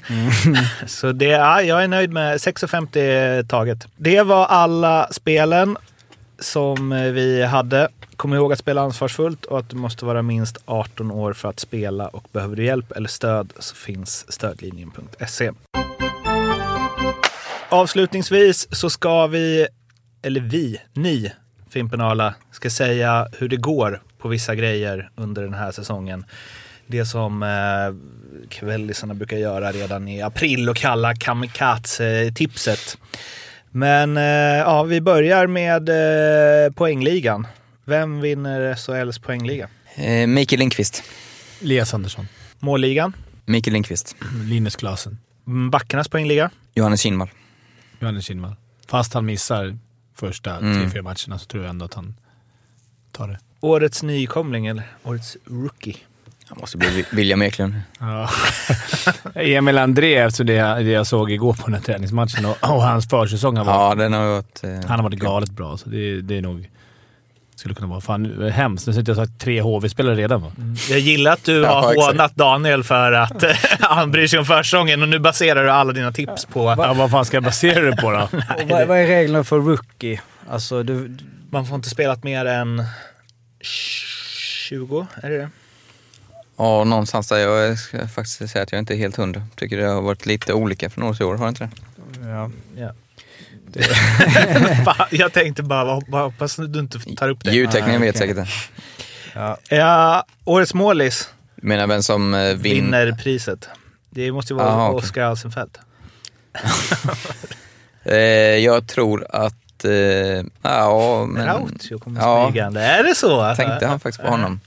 [0.86, 3.86] så det, ja, jag är nöjd med 6,50 taget.
[3.96, 5.76] Det var alla spelen
[6.38, 7.88] som eh, vi hade.
[8.16, 11.60] Kom ihåg att spela ansvarsfullt och att du måste vara minst 18 år för att
[11.60, 15.52] spela och behöver du hjälp eller stöd så finns stödlinjen.se.
[17.68, 19.66] Avslutningsvis så ska vi,
[20.22, 21.32] eller vi, ni
[21.70, 26.24] Fimpenala, ska säga hur det går på vissa grejer under den här säsongen.
[26.86, 32.98] Det som eh, kvällisarna brukar göra redan i april och kalla kamikaze-tipset.
[33.70, 34.22] Men eh,
[34.58, 37.46] ja, vi börjar med eh, poängligan.
[37.84, 39.68] Vem vinner SHLs poängliga?
[39.94, 41.02] Eh, Mikael Lindqvist.
[41.62, 42.28] Elias Andersson.
[42.58, 43.16] Målligan?
[43.44, 44.16] Mikael Lindqvist.
[44.44, 45.18] Linus Klasen.
[45.46, 46.50] Mm, Backarnas poängliga?
[46.74, 47.28] Johannes Kinnvall.
[48.00, 48.54] Johannes Kinnvall.
[48.88, 49.78] Fast han missar
[50.14, 50.74] första Mm.
[50.80, 52.14] tre, fyra matcherna så tror jag ändå att han
[53.12, 53.38] tar det.
[53.60, 55.96] Årets nykomling eller årets rookie?
[56.48, 57.74] Han måste bli William Eklund.
[58.00, 58.28] Ja.
[59.34, 62.82] Emil André, efter det, jag- det jag såg igår på den här träningsmatchen och, och
[62.82, 64.64] hans försäsong har varit, Ja, den har varit...
[64.64, 65.76] Eh, han har varit galet bra.
[65.76, 66.70] Så det, det är nog
[67.56, 68.00] Skulle kunna vara.
[68.00, 68.86] Fan, hemskt.
[68.86, 70.52] Nu sitter jag och sagt tre HV-spelare redan va?
[70.90, 72.06] Jag gillar att du Ja, har exakt.
[72.12, 75.92] hånat Daniel för att eh, han bryr sig om försäsongen och nu baserar du alla
[75.92, 76.74] dina tips på...
[76.78, 78.18] Ja, vad fan ska jag basera det på då?
[78.62, 80.20] Och vad, vad är reglerna för rookie?
[80.50, 81.16] Alltså, du,
[81.50, 82.84] Man får inte spelat mer än
[83.60, 85.48] 20, är det det?
[86.56, 87.38] Ja, någonstans där.
[87.38, 89.42] Jag ska faktiskt säga att jag inte är helt hundra.
[89.56, 92.28] Tycker det har varit lite olika från år till år, har det inte det?
[92.28, 92.50] ja.
[92.76, 92.90] Ja.
[94.84, 97.50] Fan, jag tänkte bara, vad- vad- hoppas du inte tar upp det.
[97.50, 98.28] Ljudtekniken Ah, vet okej.
[98.28, 98.48] säkert det.
[99.34, 99.56] Ja.
[99.68, 102.56] Ja, årets målis Du menar vem som eh, vinner?
[102.56, 103.68] vinner priset.
[104.10, 104.88] Det måste ju vara Aha.
[104.90, 105.78] Oskar Alsenfelt.
[108.08, 108.16] Eh,
[108.64, 109.84] jag tror att...
[109.84, 109.92] Eh,
[110.62, 111.46] ja, men...
[111.46, 112.48] Rautio kommer ja.
[112.50, 112.80] smygande.
[112.82, 113.54] Är det så?
[113.54, 114.60] Tänkte han faktiskt på honom.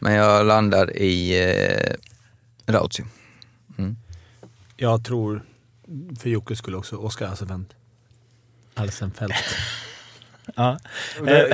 [0.00, 1.44] Men jag landar i
[2.66, 3.04] eh, Rautio.
[4.76, 5.42] Jag tror,
[6.20, 7.68] för Jockes skulle också, Oskar Alsenfelt.
[8.74, 9.34] Alsenfelt.
[10.56, 10.78] Ja.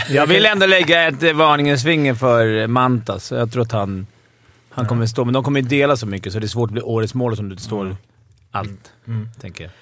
[0.09, 3.33] Jag vill ändå lägga ett eh, varningens finger för Mantas.
[3.33, 4.07] Jag tror att han,
[4.71, 6.73] han kommer stå, men de kommer ju dela så mycket så det är svårt att
[6.73, 7.97] bli årets mål som det står
[8.51, 9.29] allt, Mm.
[9.41, 9.73] tänker jag.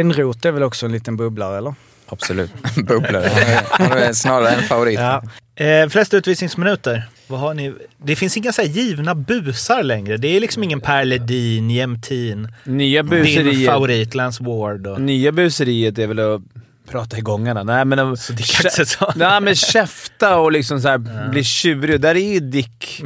[0.00, 1.74] Enrot är väl också en liten bubblare, eller?
[2.06, 2.50] Absolut.
[2.76, 3.28] Bubblare.
[3.32, 5.00] Han är- Han är snarare en favorit.
[5.00, 5.22] Ja.
[5.64, 7.08] Eh, flest utvisningsminuter.
[7.26, 7.74] Vad har ni?
[7.98, 10.16] Det finns inga så givna busar längre.
[10.16, 14.86] Det är liksom ingen Per Ledin, Jämtin, Nya din buseriet, favorit Lance Ward.
[14.86, 15.00] Och...
[15.00, 16.42] nya buseriet är väl att
[16.90, 17.62] prata i gångarna.
[17.62, 19.12] Nej, men Så Dick Axelsson.
[19.16, 22.00] nej, men käfta och liksom så här, bli tjurig.
[22.00, 23.02] Där är ju Dick...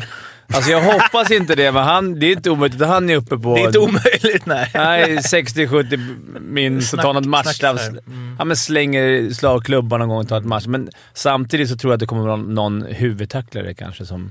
[0.52, 3.38] Alltså jag hoppas inte det, men han, det är inte omöjligt att han är uppe
[3.38, 3.54] på...
[3.54, 4.70] Det är inte omöjligt, nej.
[4.74, 7.88] Nej, 60-70 minst och tar något där.
[7.88, 8.36] Mm.
[8.38, 10.66] Ja, men slänger slagklubban någon gång och tar ett match.
[10.66, 14.30] Men samtidigt så tror jag att det kommer vara någon huvudtacklare kanske som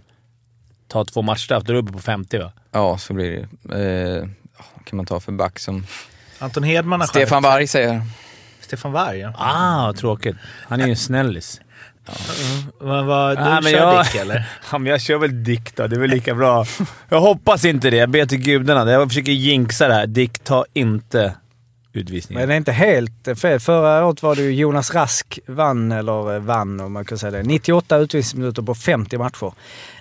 [0.87, 1.63] tar två matchstraff.
[1.63, 2.51] Då är du uppe på 50 va?
[2.71, 4.17] Ja, så blir det.
[4.19, 4.27] Eh,
[4.85, 5.85] kan man ta för back som...
[6.39, 7.43] Anton Hedman har Stefan.
[7.43, 8.01] Varg säger.
[8.61, 9.33] Stefan Varg, ja.
[9.37, 10.35] Ah, tråkigt.
[10.67, 11.61] Han är ju en snällis.
[12.79, 14.49] Vad, vad, du Ah, men kör jag- Dick, eller?
[14.71, 15.87] Ja, men jag kör väl Dick då.
[15.87, 16.65] Det är väl lika bra.
[17.09, 17.97] Jag hoppas inte det.
[17.97, 18.91] Jag ber till gudarna.
[18.91, 20.07] Jag försöker jinxa det här.
[20.07, 21.33] Dick, ta inte
[21.97, 22.41] utvisningen.
[22.41, 23.59] Men det är inte helt fel.
[23.59, 27.31] Förra året var det ju Jonas Rask vann, eller eh, vann om man kan säga
[27.31, 29.53] det, 98 utvisningsminuter på 50 matcher.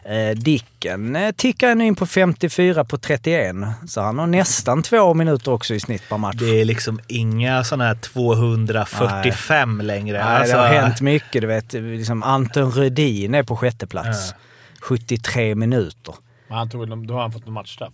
[0.04, 3.56] Eh, Dicken eh, tickar nu in på 54 på 31,
[3.88, 6.36] så han har nästan två minuter också i snitt per match.
[6.38, 10.24] Det är liksom inga sådana här 245 längre.
[10.24, 11.40] Nej, Alltså, det har hänt mycket.
[11.40, 14.34] Du vet, liksom Anton Rödin är på sjätte plats.
[14.80, 16.14] 73 minuter.
[16.48, 17.92] Men han tog, då har han fått en matchstraff.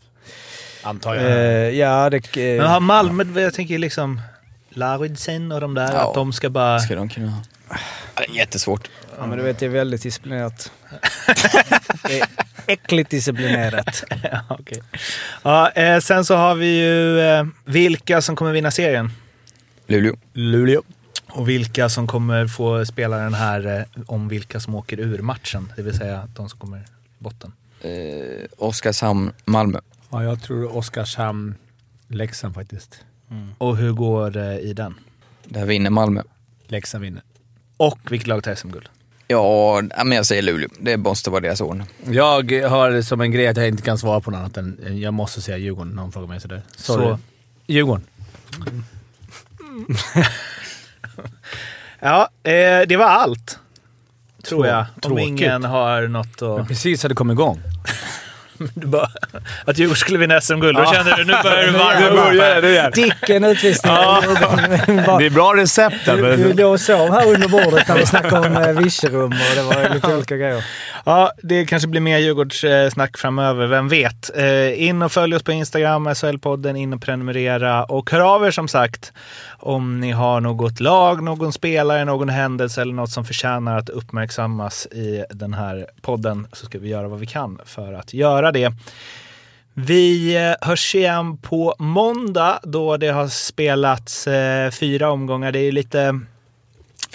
[0.82, 1.74] Antar Eh, jag.
[1.74, 2.36] ja, det...
[2.36, 4.20] eh, Men har Malmö, jag tänker liksom
[4.70, 6.08] Lauridsen och de där, Ja.
[6.08, 6.78] att de ska bara...
[6.78, 7.40] Ska de kunna ha?
[7.70, 7.76] Ja,
[8.16, 8.88] det är jättesvårt.
[9.18, 10.72] Ja, men du vet, det är väldigt disciplinerat.
[12.08, 12.28] det är
[12.66, 14.04] äckligt disciplinerat.
[14.32, 14.82] Ja, okej.
[15.42, 19.10] ja, eh, sen så har vi ju eh, vilka som kommer vinna serien.
[19.86, 20.16] Luleå.
[20.32, 20.82] Luleå.
[21.28, 25.72] Och vilka som kommer få spela den här eh, om vilka som åker ur matchen.
[25.76, 26.82] Det vill säga de som kommer i
[27.18, 27.52] botten.
[27.80, 27.90] Eh,
[28.58, 29.78] Oskarshamn, Malmö.
[30.12, 31.54] Ja, jag tror Oskarshamn,
[32.08, 33.04] Leksand faktiskt.
[33.58, 34.94] Och hur går det i den?
[35.44, 36.22] Där vinner Malmö.
[36.66, 37.22] Leksand vinner.
[37.76, 38.88] Och vilket lag tar SM-guld?
[39.28, 40.68] Ja, ja, men jag säger Luleå.
[40.80, 41.84] Det måste vara deras år.
[42.10, 45.14] Jag har som en grej att jag inte kan svara på något annat än jag
[45.14, 46.62] måste säga Djurgården någon frågar mig sådär.
[46.76, 47.04] Sorry.
[47.04, 47.18] Så.
[47.66, 48.04] Djurgården.
[52.00, 53.58] Ja, eh, det var allt.
[54.42, 54.86] Tror jag.
[54.94, 55.28] Om tråkigt.
[55.28, 56.68] ingen har något Jag att...
[56.68, 57.60] precis hade kommit igång.
[58.74, 59.08] Du bara,
[59.66, 60.76] att Djurgården skulle vinna SM-guld.
[60.76, 60.92] Då Ja.
[60.92, 62.72] kände du, nu börjar du Nu varva börjar upp det här.
[62.72, 62.90] igen.
[62.94, 63.92] Dicken utvisning.
[65.18, 66.16] Det är bra recept där.
[66.16, 69.56] Du, du låg och sov här under bordet när vi snackade om eh, Virserum och
[69.56, 70.64] det var lite olika grejer.
[71.04, 74.30] Ja, det kanske blir mer Djurgårdssnack framöver, vem vet?
[74.36, 77.84] Eh, in och följ oss på Instagram, SHL-podden, in och prenumerera.
[77.84, 79.12] Och hör av er som sagt
[79.62, 84.86] om ni har något lag, någon spelare, någon händelse eller något som förtjänar att uppmärksammas
[84.86, 88.72] i den här podden så ska vi göra vad vi kan för att göra det.
[89.74, 95.52] Vi eh, hörs igen på måndag då det har spelats eh, fyra omgångar.
[95.52, 96.20] Det är lite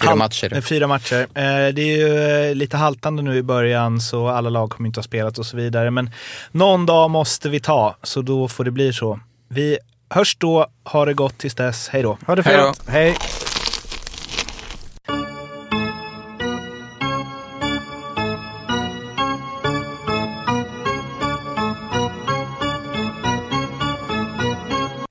[0.02, 0.54] Fyra matcher.
[0.56, 1.20] eh, Fyra matcher.
[1.20, 1.96] Eh, Det är
[2.48, 5.56] ju lite haltande nu i början så alla lag kommer inte ha spelat och så
[5.56, 5.90] vidare.
[5.90, 6.10] Men
[6.50, 9.20] någon dag måste vi ta, så då får det bli så.
[9.48, 9.78] Vi
[10.10, 10.66] hörs då.
[10.84, 11.88] Ha det gott tills dess.
[11.88, 12.18] Hej då.
[12.26, 12.88] Ha det fint.
[12.88, 13.16] Hej.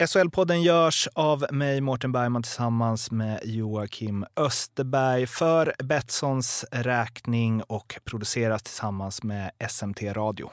[0.07, 8.63] SHL-podden görs av mig, Mårten Bergman, tillsammans med Joakim Österberg för Betssons räkning och produceras
[8.63, 10.49] tillsammans med SMT Radio.